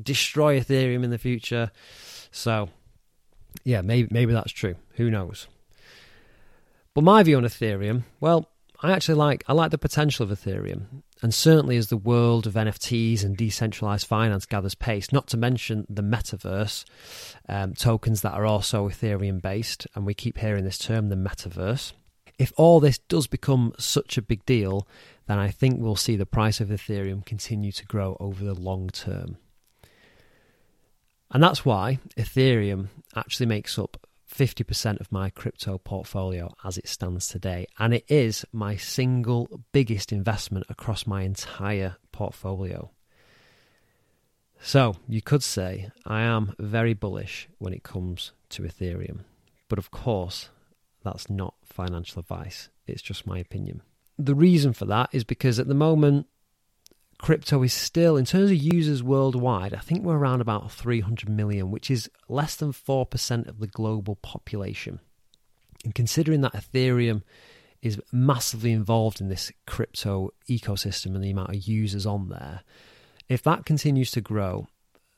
destroy 0.00 0.60
Ethereum 0.60 1.04
in 1.04 1.10
the 1.10 1.18
future. 1.18 1.70
So 2.30 2.68
yeah, 3.64 3.82
maybe 3.82 4.08
maybe 4.10 4.32
that's 4.32 4.52
true. 4.52 4.76
Who 4.94 5.10
knows? 5.10 5.46
But 6.94 7.04
my 7.04 7.22
view 7.22 7.38
on 7.38 7.44
Ethereum, 7.44 8.02
well, 8.20 8.48
I 8.82 8.92
actually 8.92 9.14
like 9.14 9.44
I 9.48 9.52
like 9.52 9.70
the 9.70 9.78
potential 9.78 10.24
of 10.24 10.36
Ethereum, 10.36 11.02
and 11.22 11.32
certainly 11.32 11.76
as 11.76 11.88
the 11.88 11.96
world 11.96 12.46
of 12.46 12.54
NFTs 12.54 13.24
and 13.24 13.36
decentralized 13.36 14.06
finance 14.06 14.46
gathers 14.46 14.74
pace, 14.74 15.12
not 15.12 15.28
to 15.28 15.36
mention 15.36 15.86
the 15.88 16.02
metaverse 16.02 16.84
um, 17.48 17.74
tokens 17.74 18.22
that 18.22 18.32
are 18.32 18.44
also 18.44 18.88
Ethereum 18.88 19.40
based, 19.40 19.86
and 19.94 20.04
we 20.04 20.14
keep 20.14 20.38
hearing 20.38 20.64
this 20.64 20.78
term, 20.78 21.08
the 21.08 21.16
metaverse. 21.16 21.92
If 22.38 22.52
all 22.56 22.80
this 22.80 22.98
does 22.98 23.26
become 23.26 23.72
such 23.78 24.16
a 24.16 24.22
big 24.22 24.44
deal, 24.46 24.86
then 25.26 25.38
I 25.38 25.50
think 25.50 25.80
we'll 25.80 25.96
see 25.96 26.16
the 26.16 26.26
price 26.26 26.60
of 26.60 26.68
Ethereum 26.68 27.24
continue 27.24 27.72
to 27.72 27.86
grow 27.86 28.16
over 28.20 28.44
the 28.44 28.54
long 28.54 28.90
term. 28.90 29.36
And 31.30 31.42
that's 31.42 31.64
why 31.64 31.98
Ethereum 32.16 32.88
actually 33.16 33.46
makes 33.46 33.78
up 33.78 34.06
50% 34.32 35.00
of 35.00 35.12
my 35.12 35.30
crypto 35.30 35.78
portfolio 35.78 36.54
as 36.64 36.78
it 36.78 36.88
stands 36.88 37.28
today. 37.28 37.66
And 37.78 37.94
it 37.94 38.04
is 38.08 38.44
my 38.52 38.76
single 38.76 39.48
biggest 39.72 40.12
investment 40.12 40.66
across 40.68 41.06
my 41.06 41.22
entire 41.22 41.96
portfolio. 42.12 42.90
So 44.60 44.96
you 45.08 45.22
could 45.22 45.42
say 45.42 45.90
I 46.06 46.22
am 46.22 46.54
very 46.58 46.94
bullish 46.94 47.48
when 47.58 47.72
it 47.72 47.82
comes 47.82 48.32
to 48.50 48.62
Ethereum. 48.62 49.20
But 49.68 49.78
of 49.78 49.90
course, 49.90 50.50
that's 51.02 51.30
not 51.30 51.54
financial 51.64 52.20
advice, 52.20 52.68
it's 52.86 53.02
just 53.02 53.26
my 53.26 53.38
opinion. 53.38 53.82
The 54.18 54.34
reason 54.34 54.72
for 54.72 54.84
that 54.86 55.10
is 55.12 55.24
because 55.24 55.58
at 55.58 55.68
the 55.68 55.74
moment, 55.74 56.26
crypto 57.18 57.62
is 57.62 57.72
still, 57.72 58.16
in 58.16 58.24
terms 58.24 58.50
of 58.50 58.56
users 58.56 59.02
worldwide, 59.02 59.74
I 59.74 59.78
think 59.78 60.02
we're 60.02 60.18
around 60.18 60.40
about 60.40 60.70
300 60.70 61.28
million, 61.28 61.70
which 61.70 61.90
is 61.90 62.10
less 62.28 62.56
than 62.56 62.72
4% 62.72 63.48
of 63.48 63.58
the 63.58 63.66
global 63.66 64.16
population. 64.16 65.00
And 65.84 65.94
considering 65.94 66.42
that 66.42 66.52
Ethereum 66.52 67.22
is 67.80 68.00
massively 68.12 68.72
involved 68.72 69.20
in 69.20 69.28
this 69.28 69.50
crypto 69.66 70.30
ecosystem 70.48 71.14
and 71.14 71.24
the 71.24 71.30
amount 71.30 71.50
of 71.50 71.66
users 71.66 72.06
on 72.06 72.28
there, 72.28 72.62
if 73.28 73.42
that 73.42 73.64
continues 73.64 74.10
to 74.12 74.20
grow, 74.20 74.66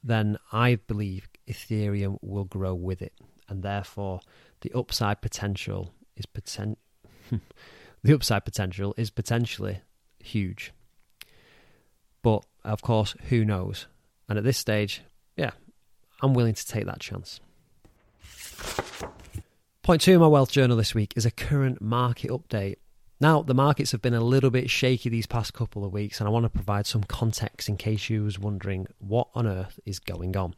then 0.02 0.38
I 0.52 0.76
believe 0.86 1.28
Ethereum 1.48 2.18
will 2.22 2.44
grow 2.44 2.74
with 2.74 3.02
it. 3.02 3.14
And 3.48 3.62
therefore, 3.62 4.20
the 4.64 4.76
upside 4.76 5.20
potential 5.20 5.92
is 6.16 6.24
poten- 6.24 6.76
the 8.02 8.14
upside 8.14 8.44
potential 8.44 8.94
is 8.96 9.10
potentially 9.10 9.82
huge. 10.18 10.72
But 12.22 12.44
of 12.64 12.80
course, 12.80 13.14
who 13.28 13.44
knows? 13.44 13.86
And 14.26 14.38
at 14.38 14.44
this 14.44 14.56
stage, 14.56 15.02
yeah, 15.36 15.50
I'm 16.22 16.32
willing 16.32 16.54
to 16.54 16.66
take 16.66 16.86
that 16.86 17.00
chance. 17.00 17.40
Point 19.82 20.00
two 20.00 20.12
in 20.12 20.20
my 20.20 20.26
wealth 20.26 20.50
journal 20.50 20.78
this 20.78 20.94
week 20.94 21.12
is 21.14 21.26
a 21.26 21.30
current 21.30 21.82
market 21.82 22.30
update. 22.30 22.76
Now, 23.20 23.42
the 23.42 23.54
markets 23.54 23.92
have 23.92 24.00
been 24.00 24.14
a 24.14 24.20
little 24.20 24.50
bit 24.50 24.70
shaky 24.70 25.10
these 25.10 25.26
past 25.26 25.52
couple 25.52 25.84
of 25.84 25.92
weeks, 25.92 26.20
and 26.20 26.26
I 26.26 26.30
want 26.30 26.44
to 26.44 26.50
provide 26.50 26.86
some 26.86 27.04
context 27.04 27.68
in 27.68 27.76
case 27.76 28.08
you 28.08 28.24
was 28.24 28.38
wondering 28.38 28.86
what 28.98 29.28
on 29.34 29.46
earth 29.46 29.78
is 29.84 29.98
going 29.98 30.36
on. 30.38 30.54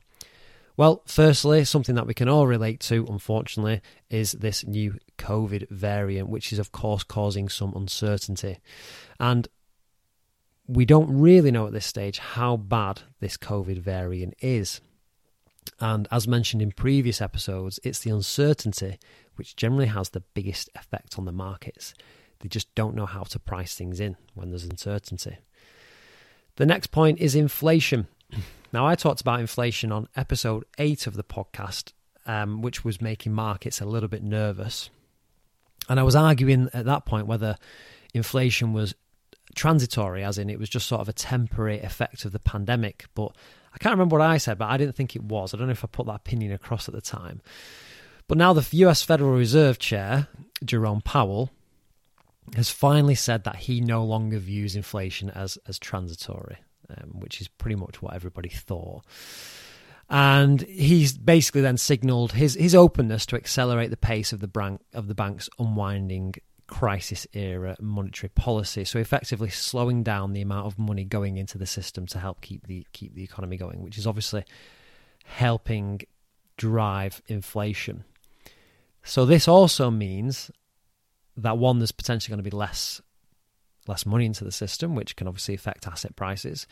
Well, 0.77 1.03
firstly, 1.07 1.65
something 1.65 1.95
that 1.95 2.07
we 2.07 2.15
can 2.15 2.29
all 2.29 2.47
relate 2.47 2.81
to, 2.81 3.07
unfortunately, 3.09 3.81
is 4.11 4.33
this 4.33 4.67
new 4.67 4.99
COVID 5.19 5.71
variant, 5.71 6.29
which 6.29 6.53
is, 6.53 6.59
of 6.59 6.73
course, 6.73 7.03
causing 7.03 7.49
some 7.49 7.73
uncertainty. 7.75 8.59
And 9.19 9.49
we 10.67 10.85
don't 10.85 11.19
really 11.19 11.51
know 11.51 11.67
at 11.67 11.73
this 11.73 11.87
stage 11.87 12.19
how 12.19 12.57
bad 12.57 13.03
this 13.21 13.37
COVID 13.37 13.79
variant 13.79 14.35
is. 14.41 14.81
And 15.81 16.09
as 16.11 16.29
mentioned 16.29 16.63
in 16.63 16.73
previous 16.73 17.21
episodes, 17.21 17.81
it's 17.83 18.01
the 18.01 18.11
uncertainty 18.11 18.99
which 19.37 19.57
generally 19.57 19.87
has 19.87 20.11
the 20.11 20.21
biggest 20.35 20.71
effect 20.75 21.19
on 21.19 21.25
the 21.25 21.33
markets. 21.33 21.95
They 22.41 22.49
just 22.49 22.75
don't 22.75 22.95
know 22.95 23.07
how 23.07 23.23
to 23.25 23.39
price 23.39 23.75
things 23.75 24.01
in 24.01 24.17
when 24.35 24.51
there's 24.51 24.65
uncertainty. 24.65 25.39
The 26.57 26.67
next 26.67 26.89
point 26.89 27.19
is 27.19 27.35
inflation. 27.35 28.09
Now, 28.73 28.87
I 28.87 28.95
talked 28.95 29.21
about 29.21 29.41
inflation 29.41 29.93
on 29.93 30.09
episode 30.17 30.65
8 30.79 31.07
of 31.07 31.15
the 31.15 31.25
podcast, 31.25 31.93
um, 32.27 32.63
which 32.63 32.85
was 32.85 33.01
making 33.01 33.33
markets 33.33 33.81
a 33.81 33.87
little 33.87 34.09
bit 34.09 34.23
nervous. 34.23 34.91
And 35.89 36.01
I 36.01 36.03
was 36.03 36.17
arguing 36.17 36.69
at 36.73 36.85
that 36.85 37.07
point 37.07 37.27
whether 37.27 37.57
inflation 38.13 38.73
was 38.73 38.95
transitory, 39.55 40.25
as 40.25 40.39
in 40.39 40.51
it 40.51 40.59
was 40.59 40.69
just 40.69 40.87
sort 40.87 41.01
of 41.01 41.09
a 41.09 41.13
temporary 41.13 41.81
effect 41.81 42.25
of 42.25 42.33
the 42.33 42.39
pandemic. 42.39 43.07
But 43.15 43.37
I 43.73 43.79
can't 43.79 43.93
remember 43.93 44.19
what 44.19 44.27
I 44.27 44.39
said, 44.39 44.59
but 44.59 44.69
I 44.69 44.77
didn't 44.77 44.97
think 44.97 45.15
it 45.15 45.23
was. 45.23 45.55
I 45.55 45.59
don't 45.59 45.67
know 45.67 45.73
if 45.73 45.85
I 45.85 45.89
put 45.89 46.07
that 46.07 46.15
opinion 46.15 46.53
across 46.53 46.89
at 46.89 46.95
the 46.95 47.01
time. 47.01 47.41
But 48.29 48.39
now 48.39 48.53
the 48.53 48.67
US 48.79 49.03
Federal 49.03 49.33
Reserve 49.33 49.79
Chair, 49.79 50.29
Jerome 50.65 51.01
Powell, 51.01 51.51
has 52.55 52.71
finally 52.71 53.15
said 53.15 53.45
that 53.45 53.57
he 53.57 53.81
no 53.81 54.05
longer 54.05 54.39
views 54.39 54.77
inflation 54.77 55.31
as, 55.31 55.59
as 55.67 55.79
transitory, 55.79 56.59
um, 56.91 57.21
which 57.21 57.41
is 57.41 57.49
pretty 57.49 57.77
much 57.77 58.03
what 58.03 58.15
everybody 58.15 58.49
thought. 58.49 59.05
And 60.09 60.63
he's 60.63 61.17
basically 61.17 61.63
then 61.63 61.77
signalled 61.77 62.33
his, 62.33 62.55
his 62.55 62.75
openness 62.75 63.27
to 63.27 63.37
accelerate 63.37 63.91
the 63.91 63.97
pace 63.97 64.33
of 64.33 64.41
the, 64.41 64.47
bank, 64.47 64.81
of 64.95 65.09
the 65.09 65.15
bank's 65.15 65.49
unwinding 65.59 66.35
crisis 66.67 67.27
era 67.33 67.77
monetary 67.81 68.31
policy. 68.31 68.85
So 68.85 68.99
effectively 68.99 69.51
slowing 69.51 70.03
down 70.03 70.33
the 70.33 70.43
amount 70.43 70.67
of 70.67 70.79
money 70.79 71.05
going 71.05 71.37
into 71.37 71.59
the 71.59 71.67
system 71.67 72.07
to 72.07 72.19
help 72.19 72.41
keep 72.41 72.67
the 72.67 72.87
keep 72.93 73.15
the 73.15 73.25
economy 73.25 73.57
going, 73.57 73.83
which 73.83 73.99
is 73.99 74.07
obviously 74.07 74.45
helping 75.25 76.03
drive 76.57 77.23
inflation. 77.27 78.05
So 79.05 79.25
this 79.25 79.47
also 79.47 79.91
means 79.91 80.51
that 81.37 81.59
one 81.59 81.79
there's 81.79 81.93
potentially 81.93 82.33
going 82.33 82.45
to 82.45 82.51
be 82.51 82.57
less 82.57 83.01
less 83.89 84.07
money 84.07 84.27
into 84.27 84.45
the 84.45 84.53
system, 84.53 84.95
which 84.95 85.17
can 85.17 85.29
obviously 85.29 85.55
affect 85.55 85.87
asset 85.87 86.17
prices. 86.17 86.67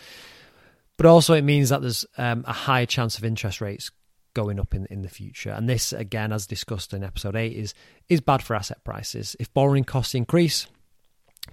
But 0.96 1.06
also 1.06 1.34
it 1.34 1.42
means 1.42 1.70
that 1.70 1.82
there's 1.82 2.06
um, 2.18 2.44
a 2.46 2.52
higher 2.52 2.86
chance 2.86 3.18
of 3.18 3.24
interest 3.24 3.60
rates 3.60 3.90
going 4.34 4.60
up 4.60 4.74
in, 4.74 4.86
in 4.86 5.02
the 5.02 5.08
future. 5.08 5.50
And 5.50 5.68
this, 5.68 5.92
again, 5.92 6.32
as 6.32 6.46
discussed 6.46 6.92
in 6.92 7.04
episode 7.04 7.36
8, 7.36 7.52
is, 7.52 7.74
is 8.08 8.20
bad 8.20 8.42
for 8.42 8.54
asset 8.54 8.82
prices. 8.84 9.36
If 9.38 9.52
borrowing 9.54 9.84
costs 9.84 10.14
increase, 10.14 10.66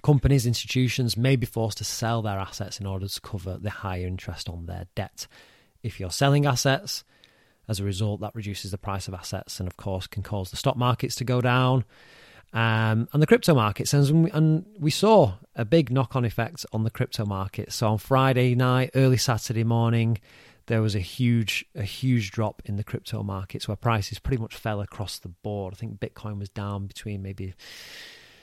companies, 0.02 0.46
institutions 0.46 1.16
may 1.16 1.36
be 1.36 1.46
forced 1.46 1.78
to 1.78 1.84
sell 1.84 2.22
their 2.22 2.38
assets 2.38 2.80
in 2.80 2.86
order 2.86 3.08
to 3.08 3.20
cover 3.20 3.58
the 3.58 3.70
higher 3.70 4.06
interest 4.06 4.48
on 4.48 4.66
their 4.66 4.86
debt. 4.94 5.26
If 5.82 5.98
you're 5.98 6.10
selling 6.10 6.46
assets, 6.46 7.04
as 7.68 7.80
a 7.80 7.84
result, 7.84 8.20
that 8.20 8.34
reduces 8.34 8.70
the 8.70 8.78
price 8.78 9.08
of 9.08 9.14
assets 9.14 9.60
and, 9.60 9.68
of 9.68 9.76
course, 9.76 10.06
can 10.06 10.22
cause 10.22 10.50
the 10.50 10.56
stock 10.56 10.76
markets 10.76 11.14
to 11.16 11.24
go 11.24 11.40
down. 11.40 11.84
Um, 12.52 13.08
and 13.12 13.22
the 13.22 13.26
crypto 13.26 13.54
markets, 13.54 13.94
and 13.94 14.24
we, 14.24 14.30
and 14.30 14.66
we 14.78 14.90
saw 14.90 15.34
a 15.56 15.64
big 15.64 15.90
knock 15.90 16.14
on 16.14 16.24
effect 16.24 16.66
on 16.72 16.84
the 16.84 16.90
crypto 16.90 17.24
market. 17.24 17.72
So 17.72 17.88
on 17.88 17.98
Friday 17.98 18.54
night, 18.54 18.90
early 18.94 19.16
Saturday 19.16 19.64
morning, 19.64 20.18
there 20.66 20.82
was 20.82 20.94
a 20.94 21.00
huge 21.00 21.64
a 21.74 21.82
huge 21.82 22.30
drop 22.30 22.62
in 22.66 22.76
the 22.76 22.84
crypto 22.84 23.22
markets 23.22 23.66
where 23.66 23.76
prices 23.76 24.18
pretty 24.18 24.40
much 24.40 24.54
fell 24.54 24.80
across 24.80 25.18
the 25.18 25.28
board. 25.28 25.74
I 25.74 25.76
think 25.76 25.98
Bitcoin 25.98 26.38
was 26.38 26.50
down 26.50 26.86
between 26.86 27.22
maybe 27.22 27.54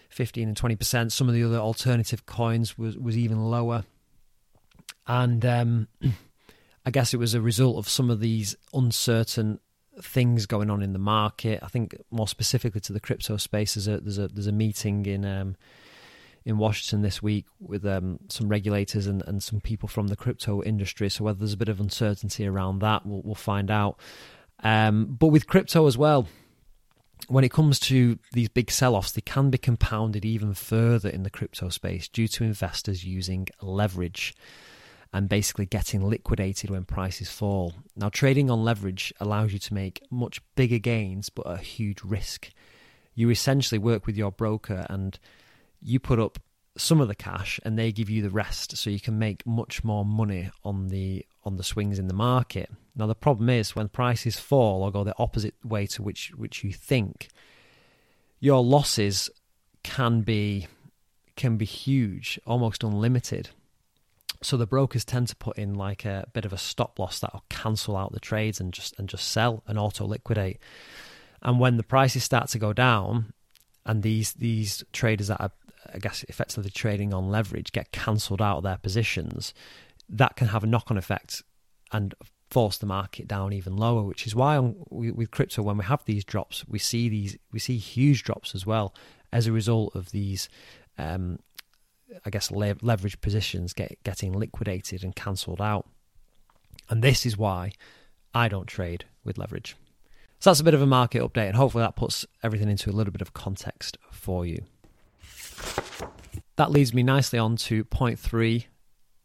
15 0.10 0.48
and 0.48 0.58
20 0.58 0.76
percent. 0.76 1.12
Some 1.12 1.28
of 1.30 1.36
the 1.36 1.44
other 1.44 1.58
alternative 1.58 2.26
coins 2.26 2.78
was 2.78 2.98
was 2.98 3.16
even 3.16 3.46
lower, 3.46 3.86
and 5.06 5.46
um, 5.46 5.88
I 6.86 6.92
guess 6.92 7.14
it 7.14 7.18
was 7.18 7.36
a 7.36 7.42
result 7.42 7.78
of 7.78 7.88
some 7.88 8.10
of 8.10 8.20
these 8.20 8.56
uncertain 8.74 9.60
things 10.02 10.46
going 10.46 10.70
on 10.70 10.82
in 10.82 10.94
the 10.94 11.00
market. 11.00 11.60
I 11.62 11.68
think 11.68 11.96
more 12.12 12.28
specifically 12.28 12.82
to 12.82 12.94
the 12.94 13.00
crypto 13.00 13.38
space, 13.38 13.76
there's 13.76 13.88
a 13.88 14.00
there's 14.00 14.18
a 14.18 14.28
there's 14.28 14.48
a 14.48 14.52
meeting 14.52 15.06
in. 15.06 15.26
Um, 15.26 15.56
in 16.46 16.58
Washington 16.58 17.02
this 17.02 17.22
week 17.22 17.46
with 17.60 17.86
um, 17.86 18.18
some 18.30 18.48
regulators 18.48 19.08
and, 19.08 19.22
and 19.28 19.44
some 19.44 19.60
people 19.60 19.90
from 19.90 20.08
the 20.08 20.16
crypto 20.16 20.64
industry. 20.64 21.10
So 21.10 21.26
whether 21.26 21.38
there's 21.40 21.54
a 21.54 21.58
bit 21.58 21.70
of 21.70 21.80
uncertainty 21.80 22.48
around 22.48 22.80
that, 22.80 23.06
we'll, 23.06 23.22
we'll 23.24 23.36
find 23.36 23.70
out. 23.70 24.00
Um, 24.64 25.06
but 25.06 25.28
with 25.28 25.48
crypto 25.48 25.86
as 25.86 25.98
well, 25.98 26.28
when 27.28 27.44
it 27.44 27.52
comes 27.52 27.80
to 27.82 28.18
these 28.32 28.50
big 28.50 28.72
sell-offs, 28.72 29.12
they 29.12 29.22
can 29.22 29.50
be 29.50 29.58
compounded 29.58 30.26
even 30.26 30.54
further 30.54 31.10
in 31.10 31.24
the 31.24 31.30
crypto 31.30 31.70
space 31.70 32.08
due 32.08 32.28
to 32.30 32.44
investors 32.44 33.04
using 33.04 33.48
leverage. 33.62 34.34
And 35.12 35.28
basically 35.28 35.66
getting 35.66 36.08
liquidated 36.08 36.70
when 36.70 36.86
prices 36.86 37.30
fall. 37.30 37.74
Now, 37.96 38.10
trading 38.10 38.50
on 38.52 38.64
leverage 38.64 39.14
allows 39.20 39.54
you 39.54 39.60
to 39.60 39.74
make 39.74 40.04
much 40.12 40.42
bigger 40.56 40.78
gains 40.78 41.30
but 41.30 41.44
a 41.44 41.58
huge 41.58 42.04
risk. 42.04 42.52
You 43.16 43.30
essentially 43.30 43.80
work 43.80 44.06
with 44.06 44.18
your 44.18 44.32
broker 44.32 44.86
and 44.90 45.18
you 45.82 46.00
put 46.00 46.20
up 46.20 46.40
some 46.78 47.02
of 47.02 47.08
the 47.08 47.16
cash 47.16 47.60
and 47.66 47.78
they 47.78 47.92
give 47.92 48.10
you 48.10 48.22
the 48.22 48.30
rest 48.30 48.78
so 48.78 48.90
you 48.90 49.00
can 49.00 49.20
make 49.20 49.46
much 49.46 49.84
more 49.84 50.06
money 50.06 50.50
on 50.64 50.88
the 50.88 51.26
on 51.44 51.58
the 51.58 51.64
swings 51.64 52.00
in 52.00 52.08
the 52.08 52.14
market. 52.14 52.70
Now 52.96 53.08
the 53.08 53.16
problem 53.16 53.50
is 53.50 53.76
when 53.76 53.90
prices 53.90 54.40
fall 54.40 54.84
or 54.84 54.92
go 54.92 55.04
the 55.04 55.16
opposite 55.18 55.56
way 55.64 55.88
to 55.88 56.04
which 56.04 56.32
which 56.36 56.64
you 56.64 56.72
think, 56.72 57.30
your 58.40 58.64
losses 58.64 59.30
can 59.84 60.22
be 60.22 60.68
can 61.36 61.58
be 61.58 61.66
huge, 61.66 62.40
almost 62.46 62.84
unlimited. 62.84 63.50
So 64.42 64.56
the 64.56 64.68
brokers 64.68 65.04
tend 65.04 65.28
to 65.30 65.36
put 65.36 65.58
in 65.58 65.74
like 65.74 66.06
a 66.06 66.28
bit 66.34 66.46
of 66.46 66.54
a 66.54 66.58
stop 66.58 66.98
loss 66.98 67.20
that'll 67.20 67.44
cancel 67.50 67.98
out 67.98 68.14
the 68.14 68.20
trades 68.20 68.60
and 68.60 68.74
just 68.74 68.98
and 68.98 69.10
just 69.10 69.30
sell 69.30 69.64
and 69.68 69.78
auto 69.78 70.06
liquidate. 70.06 70.60
And 71.42 71.60
when 71.60 71.78
the 71.78 71.84
prices 71.84 72.24
start 72.24 72.50
to 72.50 72.60
go 72.60 72.74
down, 72.74 73.34
and 73.86 74.04
these 74.04 74.34
these 74.34 74.84
traders 74.94 75.28
that 75.28 75.42
are 75.42 75.52
I 75.94 75.98
guess 75.98 76.24
effectively 76.30 76.70
trading 76.70 77.14
on 77.14 77.30
leverage 77.30 77.72
get 77.72 77.92
cancelled 77.92 78.42
out 78.42 78.58
of 78.58 78.64
their 78.64 78.78
positions, 78.78 79.54
that 80.08 80.36
can 80.36 80.48
have 80.48 80.64
a 80.64 80.68
knock 80.68 80.92
on 80.92 80.98
effect 80.98 81.44
and 81.92 82.14
force 82.50 82.78
the 82.78 82.86
market 82.86 83.28
down 83.28 83.54
even 83.54 83.76
lower. 83.76 84.04
Which 84.04 84.26
is 84.26 84.36
why 84.36 84.58
on, 84.58 84.76
with 84.90 85.32
crypto, 85.32 85.62
when 85.64 85.78
we 85.78 85.86
have 85.86 86.04
these 86.06 86.24
drops, 86.24 86.66
we 86.68 86.80
see 86.80 87.10
these 87.10 87.38
we 87.52 87.60
see 87.60 87.78
huge 87.78 88.24
drops 88.24 88.56
as 88.56 88.66
well 88.66 88.94
as 89.32 89.48
a 89.48 89.52
result 89.52 89.96
of 89.96 90.12
these 90.12 90.50
um, 90.98 91.40
I 92.26 92.30
guess, 92.30 92.52
le- 92.52 92.76
leverage 92.82 93.22
positions 93.22 93.74
get 93.74 94.02
getting 94.04 94.34
liquidated 94.34 95.04
and 95.04 95.16
cancelled 95.16 95.62
out. 95.62 95.88
And 96.90 97.04
this 97.04 97.26
is 97.26 97.38
why 97.38 97.74
I 98.34 98.48
don't 98.48 98.68
trade 98.68 99.06
with 99.24 99.38
leverage. 99.38 99.76
So 100.40 100.50
that's 100.50 100.62
a 100.62 100.64
bit 100.64 100.74
of 100.74 100.82
a 100.82 100.88
market 100.88 101.22
update, 101.22 101.48
and 101.48 101.56
hopefully 101.56 101.84
that 101.84 101.96
puts 101.96 102.26
everything 102.42 102.70
into 102.70 102.90
a 102.90 102.94
little 102.94 103.12
bit 103.12 103.22
of 103.22 103.34
context 103.34 103.98
for 104.10 104.46
you. 104.46 104.64
That 106.56 106.72
leads 106.72 106.94
me 106.94 107.04
nicely 107.04 107.38
on 107.40 107.58
to 107.58 107.84
point 107.84 108.20
three 108.20 108.68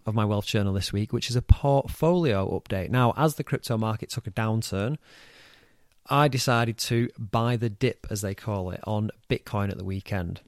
of 0.06 0.14
my 0.14 0.24
wealth 0.24 0.46
journal 0.46 0.72
this 0.72 0.92
week, 0.92 1.12
which 1.12 1.30
is 1.30 1.36
a 1.36 1.42
portfolio 1.42 2.58
update. 2.58 2.90
Now, 2.90 3.14
as 3.16 3.36
the 3.36 3.44
crypto 3.44 3.78
market 3.78 4.10
took 4.10 4.26
a 4.26 4.30
downturn, 4.30 4.96
I 6.08 6.28
decided 6.28 6.78
to 6.78 7.08
buy 7.18 7.56
the 7.56 7.70
dip, 7.70 8.06
as 8.10 8.20
they 8.20 8.34
call 8.34 8.70
it, 8.70 8.80
on 8.84 9.10
Bitcoin 9.30 9.70
at 9.70 9.78
the 9.78 9.84
weekend. 9.84 10.42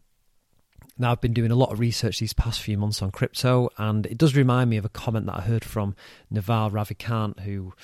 Now, 0.99 1.13
I've 1.13 1.21
been 1.21 1.35
doing 1.35 1.51
a 1.51 1.57
lot 1.57 1.73
of 1.73 1.79
research 1.79 2.21
these 2.21 2.33
past 2.33 2.61
few 2.61 2.79
months 2.79 3.03
on 3.03 3.11
crypto, 3.11 3.69
and 3.77 4.07
it 4.07 4.17
does 4.17 4.35
remind 4.35 4.71
me 4.71 4.79
of 4.79 4.85
a 4.87 4.91
comment 4.91 5.27
that 5.27 5.37
I 5.37 5.41
heard 5.43 5.65
from 5.65 5.95
Naval 6.31 6.71
Ravikant, 6.71 7.41
who 7.41 7.75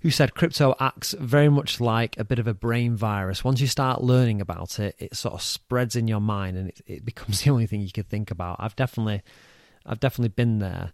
who 0.00 0.10
said 0.10 0.34
crypto 0.34 0.74
acts 0.78 1.14
very 1.18 1.48
much 1.48 1.80
like 1.80 2.16
a 2.18 2.24
bit 2.24 2.38
of 2.38 2.46
a 2.46 2.54
brain 2.54 2.94
virus. 2.96 3.42
Once 3.42 3.60
you 3.60 3.66
start 3.66 4.02
learning 4.02 4.40
about 4.40 4.78
it, 4.78 4.94
it 4.98 5.16
sort 5.16 5.34
of 5.34 5.42
spreads 5.42 5.96
in 5.96 6.08
your 6.08 6.20
mind, 6.20 6.56
and 6.56 6.68
it, 6.68 6.80
it 6.86 7.04
becomes 7.04 7.42
the 7.44 7.50
only 7.50 7.66
thing 7.66 7.80
you 7.80 7.92
can 7.92 8.04
think 8.04 8.30
about. 8.30 8.56
I've 8.58 8.76
definitely, 8.76 9.22
I've 9.84 10.00
definitely 10.00 10.28
been 10.30 10.58
there. 10.58 10.92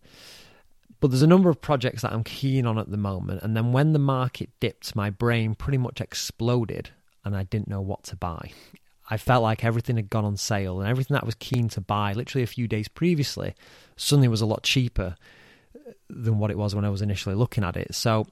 But 1.00 1.10
there's 1.10 1.22
a 1.22 1.26
number 1.26 1.50
of 1.50 1.60
projects 1.60 2.02
that 2.02 2.12
I'm 2.12 2.24
keen 2.24 2.64
on 2.64 2.78
at 2.78 2.90
the 2.90 2.96
moment, 2.96 3.42
and 3.42 3.56
then 3.56 3.72
when 3.72 3.92
the 3.92 3.98
market 3.98 4.50
dipped, 4.58 4.96
my 4.96 5.10
brain 5.10 5.54
pretty 5.54 5.78
much 5.78 6.00
exploded, 6.00 6.90
and 7.24 7.36
I 7.36 7.44
didn't 7.44 7.68
know 7.68 7.80
what 7.80 8.02
to 8.04 8.16
buy. 8.16 8.52
I 9.12 9.18
felt 9.18 9.42
like 9.42 9.62
everything 9.62 9.96
had 9.96 10.08
gone 10.08 10.24
on 10.24 10.38
sale 10.38 10.80
and 10.80 10.88
everything 10.88 11.12
that 11.12 11.22
I 11.22 11.26
was 11.26 11.34
keen 11.34 11.68
to 11.70 11.82
buy 11.82 12.14
literally 12.14 12.44
a 12.44 12.46
few 12.46 12.66
days 12.66 12.88
previously 12.88 13.54
suddenly 13.94 14.26
was 14.26 14.40
a 14.40 14.46
lot 14.46 14.62
cheaper 14.62 15.16
than 16.08 16.38
what 16.38 16.50
it 16.50 16.56
was 16.56 16.74
when 16.74 16.86
I 16.86 16.88
was 16.88 17.02
initially 17.02 17.34
looking 17.34 17.62
at 17.62 17.76
it. 17.76 17.94
So 17.94 18.26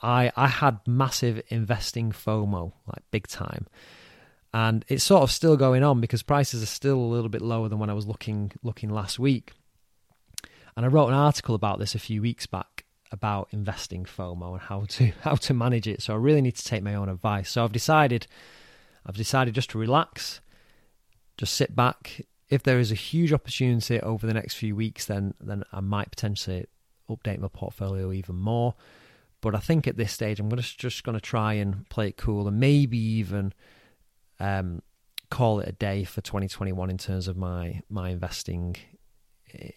I 0.00 0.30
I 0.36 0.46
had 0.46 0.78
massive 0.86 1.42
investing 1.48 2.12
FOMO, 2.12 2.72
like 2.86 3.02
big 3.10 3.26
time. 3.26 3.66
And 4.52 4.84
it's 4.86 5.02
sort 5.02 5.24
of 5.24 5.32
still 5.32 5.56
going 5.56 5.82
on 5.82 6.00
because 6.00 6.22
prices 6.22 6.62
are 6.62 6.66
still 6.66 6.98
a 6.98 7.12
little 7.12 7.28
bit 7.28 7.42
lower 7.42 7.68
than 7.68 7.80
when 7.80 7.90
I 7.90 7.94
was 7.94 8.06
looking 8.06 8.52
looking 8.62 8.90
last 8.90 9.18
week. 9.18 9.50
And 10.76 10.86
I 10.86 10.90
wrote 10.90 11.08
an 11.08 11.14
article 11.14 11.56
about 11.56 11.80
this 11.80 11.96
a 11.96 11.98
few 11.98 12.22
weeks 12.22 12.46
back 12.46 12.84
about 13.10 13.48
investing 13.50 14.04
FOMO 14.04 14.52
and 14.52 14.60
how 14.60 14.84
to 14.90 15.06
how 15.22 15.34
to 15.34 15.54
manage 15.54 15.88
it. 15.88 16.02
So 16.02 16.14
I 16.14 16.18
really 16.18 16.40
need 16.40 16.54
to 16.54 16.64
take 16.64 16.84
my 16.84 16.94
own 16.94 17.08
advice. 17.08 17.50
So 17.50 17.64
I've 17.64 17.72
decided 17.72 18.28
I've 19.06 19.16
decided 19.16 19.54
just 19.54 19.70
to 19.70 19.78
relax, 19.78 20.40
just 21.36 21.54
sit 21.54 21.74
back. 21.74 22.22
If 22.48 22.62
there 22.62 22.78
is 22.78 22.92
a 22.92 22.96
huge 22.96 23.32
opportunity 23.32 24.00
over 24.00 24.26
the 24.26 24.34
next 24.34 24.54
few 24.54 24.76
weeks, 24.76 25.06
then 25.06 25.34
then 25.40 25.64
I 25.72 25.80
might 25.80 26.10
potentially 26.10 26.66
update 27.08 27.38
my 27.38 27.48
portfolio 27.48 28.12
even 28.12 28.36
more. 28.36 28.74
But 29.40 29.54
I 29.54 29.58
think 29.58 29.86
at 29.86 29.96
this 29.96 30.12
stage, 30.12 30.40
I'm 30.40 30.48
gonna 30.48 30.62
just 30.62 31.04
going 31.04 31.16
to 31.16 31.20
try 31.20 31.54
and 31.54 31.88
play 31.90 32.08
it 32.08 32.16
cool 32.16 32.48
and 32.48 32.58
maybe 32.58 32.98
even 32.98 33.52
um, 34.40 34.80
call 35.30 35.60
it 35.60 35.68
a 35.68 35.72
day 35.72 36.04
for 36.04 36.20
2021 36.20 36.90
in 36.90 36.98
terms 36.98 37.28
of 37.28 37.36
my 37.36 37.82
my 37.90 38.10
investing 38.10 38.76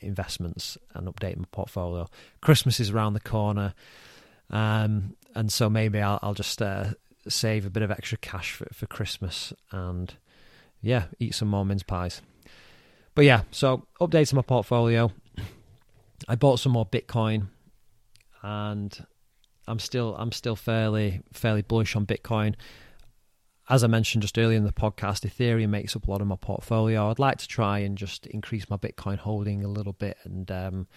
investments 0.01 0.77
and 0.93 1.07
update 1.07 1.37
my 1.37 1.45
portfolio. 1.51 2.07
Christmas 2.41 2.79
is 2.79 2.89
around 2.89 3.13
the 3.13 3.19
corner, 3.19 3.73
um, 4.49 5.15
and 5.35 5.51
so 5.51 5.69
maybe 5.69 5.99
I'll, 5.99 6.19
I'll 6.21 6.33
just 6.33 6.61
uh, 6.61 6.91
save 7.29 7.65
a 7.65 7.69
bit 7.69 7.83
of 7.83 7.91
extra 7.91 8.17
cash 8.17 8.53
for, 8.53 8.67
for 8.73 8.85
Christmas 8.87 9.53
and 9.71 10.15
yeah, 10.81 11.05
eat 11.19 11.35
some 11.35 11.47
more 11.47 11.65
mince 11.65 11.83
pies. 11.83 12.21
But 13.15 13.25
yeah, 13.25 13.43
so 13.51 13.87
updating 13.99 14.35
my 14.35 14.41
portfolio. 14.41 15.11
I 16.27 16.35
bought 16.35 16.59
some 16.59 16.71
more 16.71 16.85
Bitcoin 16.85 17.47
and 18.43 19.05
I'm 19.67 19.79
still 19.79 20.15
I'm 20.17 20.31
still 20.31 20.55
fairly 20.55 21.21
fairly 21.33 21.61
bullish 21.61 21.95
on 21.95 22.05
Bitcoin. 22.05 22.55
As 23.69 23.83
I 23.83 23.87
mentioned 23.87 24.21
just 24.21 24.37
earlier 24.37 24.57
in 24.57 24.63
the 24.63 24.71
podcast, 24.71 25.29
Ethereum 25.29 25.69
makes 25.69 25.95
up 25.95 26.07
a 26.07 26.11
lot 26.11 26.21
of 26.21 26.27
my 26.27 26.37
portfolio. 26.37 27.09
I'd 27.09 27.19
like 27.19 27.37
to 27.39 27.47
try 27.47 27.79
and 27.79 27.97
just 27.97 28.25
increase 28.27 28.69
my 28.69 28.77
Bitcoin 28.77 29.17
holding 29.17 29.63
a 29.63 29.67
little 29.67 29.93
bit 29.93 30.17
and 30.23 30.49
um, 30.49 30.87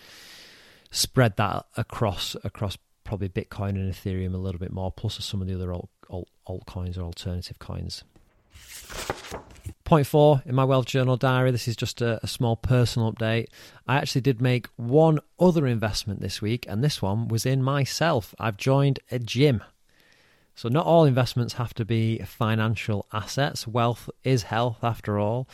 spread 0.93 1.37
that 1.37 1.67
across 1.77 2.37
across 2.45 2.77
probably 3.05 3.29
Bitcoin 3.29 3.71
and 3.71 3.93
Ethereum 3.93 4.35
a 4.35 4.39
little 4.39 4.59
bit 4.59 4.73
more, 4.73 4.93
plus 4.93 5.23
some 5.25 5.41
of 5.41 5.49
the 5.49 5.55
other 5.55 5.73
alt, 5.73 5.91
alt, 6.09 6.29
altcoins 6.49 6.97
or 6.97 7.03
alternative 7.03 7.59
coins. 7.59 8.05
Point 9.85 10.07
four 10.07 10.43
in 10.47 10.55
my 10.55 10.65
Wealth 10.65 10.87
Journal 10.87 11.17
diary. 11.17 11.51
This 11.51 11.69
is 11.69 11.77
just 11.77 12.01
a, 12.01 12.21
a, 12.23 12.27
small 12.27 12.57
personal 12.57 13.13
update. 13.13 13.47
I 13.89 13.97
actually 13.97 14.21
did 14.21 14.41
make 14.41 14.69
one 14.77 15.19
other 15.39 15.67
investment 15.67 16.21
this 16.21 16.41
week, 16.41 16.65
and 16.69 16.83
this 16.83 17.03
one 17.03 17.29
was 17.29 17.45
in 17.45 17.63
myself. 17.63 18.35
I've 18.39 18.57
joined 18.57 19.01
a 19.11 19.19
gym. 19.19 19.63
So, 20.55 20.69
not 20.69 20.87
all 20.87 21.05
investments 21.05 21.55
have 21.55 21.75
to 21.75 21.85
be 21.85 22.19
financial 22.19 23.07
assets. 23.13 23.67
Wealth 23.67 24.11
is 24.23 24.45
health, 24.45 24.79
after 24.83 25.19
all. 25.19 25.49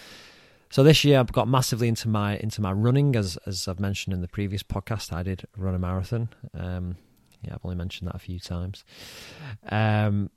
So 0.68 0.82
this 0.82 1.04
year 1.04 1.20
I've 1.20 1.32
got 1.32 1.48
massively 1.48 1.88
into 1.88 2.08
my 2.08 2.36
into 2.36 2.60
my 2.60 2.72
running, 2.72 3.16
as 3.16 3.38
as 3.46 3.68
I've 3.68 3.80
mentioned 3.80 4.14
in 4.14 4.20
the 4.20 4.28
previous 4.28 4.62
podcast. 4.62 5.12
I 5.12 5.22
did 5.22 5.46
run 5.56 5.74
a 5.74 5.78
marathon. 5.78 6.28
Um, 6.52 6.96
yeah, 7.46 7.54
I've 7.54 7.64
only 7.64 7.76
mentioned 7.76 8.08
that 8.08 8.16
a 8.16 8.20
few 8.20 8.38
times. 8.38 8.84
Um, 9.68 10.30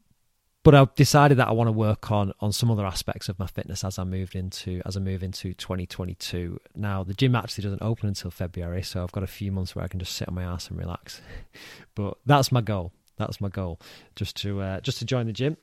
but 0.64 0.76
I've 0.76 0.94
decided 0.96 1.38
that 1.38 1.48
I 1.48 1.52
want 1.52 1.68
to 1.70 1.72
work 1.72 2.12
on 2.12 2.34
on 2.42 2.52
some 2.52 2.70
other 2.70 2.86
aspects 2.86 3.30
of 3.30 3.40
my 3.40 3.48
fitness 3.48 3.84
as 3.84 3.98
I 3.98 4.04
moved 4.04 4.36
into 4.36 4.82
as 4.86 4.98
I 4.98 5.00
move 5.00 5.24
into 5.24 5.54
2022. 5.54 6.60
Now 6.76 7.04
the 7.04 7.14
gym 7.14 7.36
actually 7.36 7.64
doesn't 7.64 7.82
open 7.82 8.08
until 8.08 8.30
February, 8.30 8.84
so 8.84 9.02
I've 9.02 9.12
got 9.12 9.24
a 9.24 9.28
few 9.28 9.52
months 9.52 9.76
where 9.76 9.86
I 9.86 9.88
can 9.88 10.00
just 10.00 10.16
sit 10.16 10.28
on 10.28 10.36
my 10.36 10.44
ass 10.44 10.70
and 10.70 10.78
relax. 10.78 11.22
but 11.96 12.18
that's 12.26 12.52
my 12.52 12.62
goal. 12.62 12.92
That's 13.18 13.42
my 13.42 13.50
goal, 13.50 13.80
just 14.16 14.36
to 14.38 14.62
uh, 14.62 14.80
just 14.82 15.00
to 15.00 15.06
join 15.06 15.28
the 15.28 15.34
gym, 15.34 15.58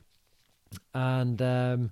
and 0.93 1.41
um, 1.41 1.91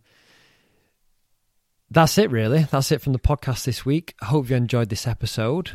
that's 1.90 2.18
it. 2.18 2.32
Really, 2.32 2.68
that's 2.70 2.92
it 2.92 3.02
from 3.02 3.14
the 3.14 3.20
podcast 3.20 3.66
this 3.66 3.86
week. 3.86 4.16
I 4.22 4.26
hope 4.26 4.50
you 4.50 4.56
enjoyed 4.56 4.90
this 4.90 5.08
episode. 5.08 5.72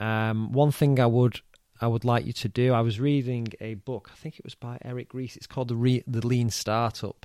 Um, 0.00 0.52
one 0.52 0.72
thing 0.72 1.00
I 1.00 1.06
would 1.06 1.40
I 1.80 1.86
would 1.86 2.04
like 2.04 2.26
you 2.26 2.32
to 2.32 2.48
do. 2.48 2.72
I 2.72 2.80
was 2.80 2.98
reading 2.98 3.48
a 3.60 3.74
book. 3.74 4.10
I 4.12 4.16
think 4.16 4.38
it 4.38 4.44
was 4.44 4.54
by 4.54 4.78
Eric 4.84 5.14
Ries. 5.14 5.36
It's 5.36 5.46
called 5.46 5.68
the 5.68 5.76
Re- 5.76 6.04
the 6.06 6.26
Lean 6.26 6.50
Startup, 6.50 7.24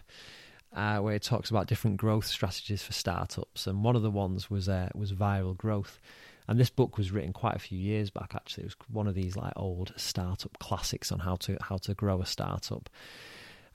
uh, 0.75 0.97
where 0.99 1.15
it 1.15 1.23
talks 1.23 1.49
about 1.49 1.67
different 1.67 1.97
growth 1.97 2.25
strategies 2.25 2.83
for 2.83 2.93
startups. 2.93 3.65
And 3.65 3.83
one 3.83 3.95
of 3.95 4.03
the 4.03 4.11
ones 4.11 4.49
was 4.49 4.69
uh, 4.69 4.89
was 4.93 5.11
viral 5.11 5.57
growth. 5.57 5.99
And 6.47 6.59
this 6.59 6.69
book 6.69 6.97
was 6.97 7.11
written 7.11 7.31
quite 7.31 7.55
a 7.55 7.59
few 7.59 7.79
years 7.79 8.09
back. 8.09 8.33
Actually, 8.35 8.63
it 8.63 8.67
was 8.67 8.87
one 8.91 9.07
of 9.07 9.15
these 9.15 9.35
like 9.35 9.53
old 9.55 9.93
startup 9.95 10.59
classics 10.59 11.11
on 11.11 11.19
how 11.19 11.35
to 11.37 11.57
how 11.61 11.77
to 11.77 11.93
grow 11.93 12.21
a 12.21 12.25
startup. 12.25 12.89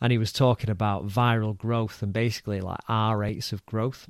And 0.00 0.12
he 0.12 0.18
was 0.18 0.32
talking 0.32 0.70
about 0.70 1.08
viral 1.08 1.56
growth 1.56 2.02
and 2.02 2.12
basically 2.12 2.60
like 2.60 2.78
R 2.88 3.18
rates 3.18 3.52
of 3.52 3.66
growth. 3.66 4.08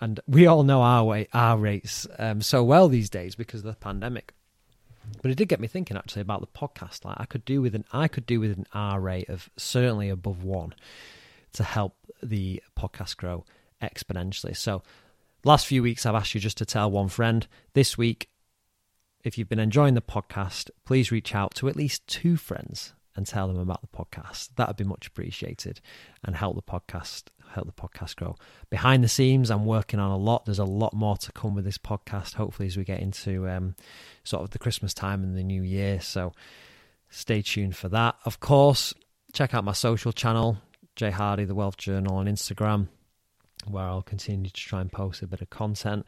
And 0.00 0.20
we 0.26 0.46
all 0.46 0.62
know 0.62 0.80
our 0.80 1.04
way, 1.04 1.28
our 1.34 1.58
rates 1.58 2.06
um, 2.18 2.40
so 2.40 2.62
well 2.62 2.88
these 2.88 3.10
days 3.10 3.34
because 3.34 3.60
of 3.60 3.66
the 3.66 3.74
pandemic 3.74 4.32
but 5.22 5.30
it 5.30 5.36
did 5.36 5.48
get 5.48 5.60
me 5.60 5.68
thinking 5.68 5.96
actually 5.96 6.22
about 6.22 6.40
the 6.40 6.46
podcast. 6.46 7.04
Like 7.04 7.16
I 7.18 7.24
could 7.24 7.44
do 7.44 7.62
with 7.62 7.74
an 7.74 7.84
I 7.92 8.08
could 8.08 8.26
do 8.26 8.40
with 8.40 8.56
an 8.56 8.66
R 8.72 9.00
rate 9.00 9.28
of 9.28 9.50
certainly 9.56 10.08
above 10.08 10.44
one 10.44 10.74
to 11.52 11.64
help 11.64 11.96
the 12.22 12.62
podcast 12.78 13.16
grow 13.16 13.44
exponentially. 13.82 14.56
So 14.56 14.82
last 15.44 15.66
few 15.66 15.82
weeks 15.82 16.06
I've 16.06 16.14
asked 16.14 16.34
you 16.34 16.40
just 16.40 16.58
to 16.58 16.66
tell 16.66 16.90
one 16.90 17.08
friend. 17.08 17.46
This 17.74 17.96
week 17.96 18.28
if 19.22 19.36
you've 19.36 19.48
been 19.48 19.58
enjoying 19.58 19.94
the 19.94 20.00
podcast, 20.00 20.70
please 20.84 21.12
reach 21.12 21.34
out 21.34 21.54
to 21.56 21.68
at 21.68 21.76
least 21.76 22.06
two 22.06 22.36
friends 22.36 22.94
and 23.14 23.26
tell 23.26 23.48
them 23.48 23.58
about 23.58 23.82
the 23.82 23.86
podcast. 23.86 24.50
That 24.56 24.68
would 24.68 24.76
be 24.76 24.84
much 24.84 25.06
appreciated 25.06 25.80
and 26.24 26.36
help 26.36 26.56
the 26.56 26.62
podcast 26.62 27.24
help 27.52 27.66
the 27.66 27.72
podcast 27.72 28.16
grow. 28.16 28.36
Behind 28.70 29.02
the 29.02 29.08
scenes, 29.08 29.50
I'm 29.50 29.66
working 29.66 30.00
on 30.00 30.10
a 30.10 30.16
lot. 30.16 30.44
There's 30.44 30.58
a 30.58 30.64
lot 30.64 30.94
more 30.94 31.16
to 31.18 31.32
come 31.32 31.54
with 31.54 31.64
this 31.64 31.78
podcast. 31.78 32.34
Hopefully, 32.34 32.66
as 32.66 32.76
we 32.76 32.84
get 32.84 33.00
into 33.00 33.48
um, 33.48 33.74
sort 34.24 34.42
of 34.42 34.50
the 34.50 34.58
Christmas 34.58 34.94
time 34.94 35.22
and 35.22 35.36
the 35.36 35.42
new 35.42 35.62
year, 35.62 36.00
so 36.00 36.32
stay 37.10 37.42
tuned 37.42 37.76
for 37.76 37.88
that. 37.88 38.16
Of 38.24 38.40
course, 38.40 38.94
check 39.32 39.54
out 39.54 39.64
my 39.64 39.72
social 39.72 40.12
channel, 40.12 40.58
Jay 40.96 41.10
Hardy, 41.10 41.44
the 41.44 41.54
Wealth 41.54 41.76
Journal 41.76 42.16
on 42.16 42.26
Instagram, 42.26 42.88
where 43.66 43.84
I'll 43.84 44.02
continue 44.02 44.50
to 44.50 44.60
try 44.60 44.80
and 44.80 44.90
post 44.90 45.22
a 45.22 45.26
bit 45.26 45.40
of 45.40 45.50
content. 45.50 46.06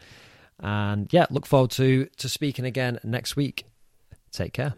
And 0.60 1.12
yeah, 1.12 1.26
look 1.30 1.46
forward 1.46 1.70
to 1.72 2.06
to 2.18 2.28
speaking 2.28 2.64
again 2.64 2.98
next 3.02 3.36
week. 3.36 3.66
Take 4.30 4.52
care. 4.52 4.74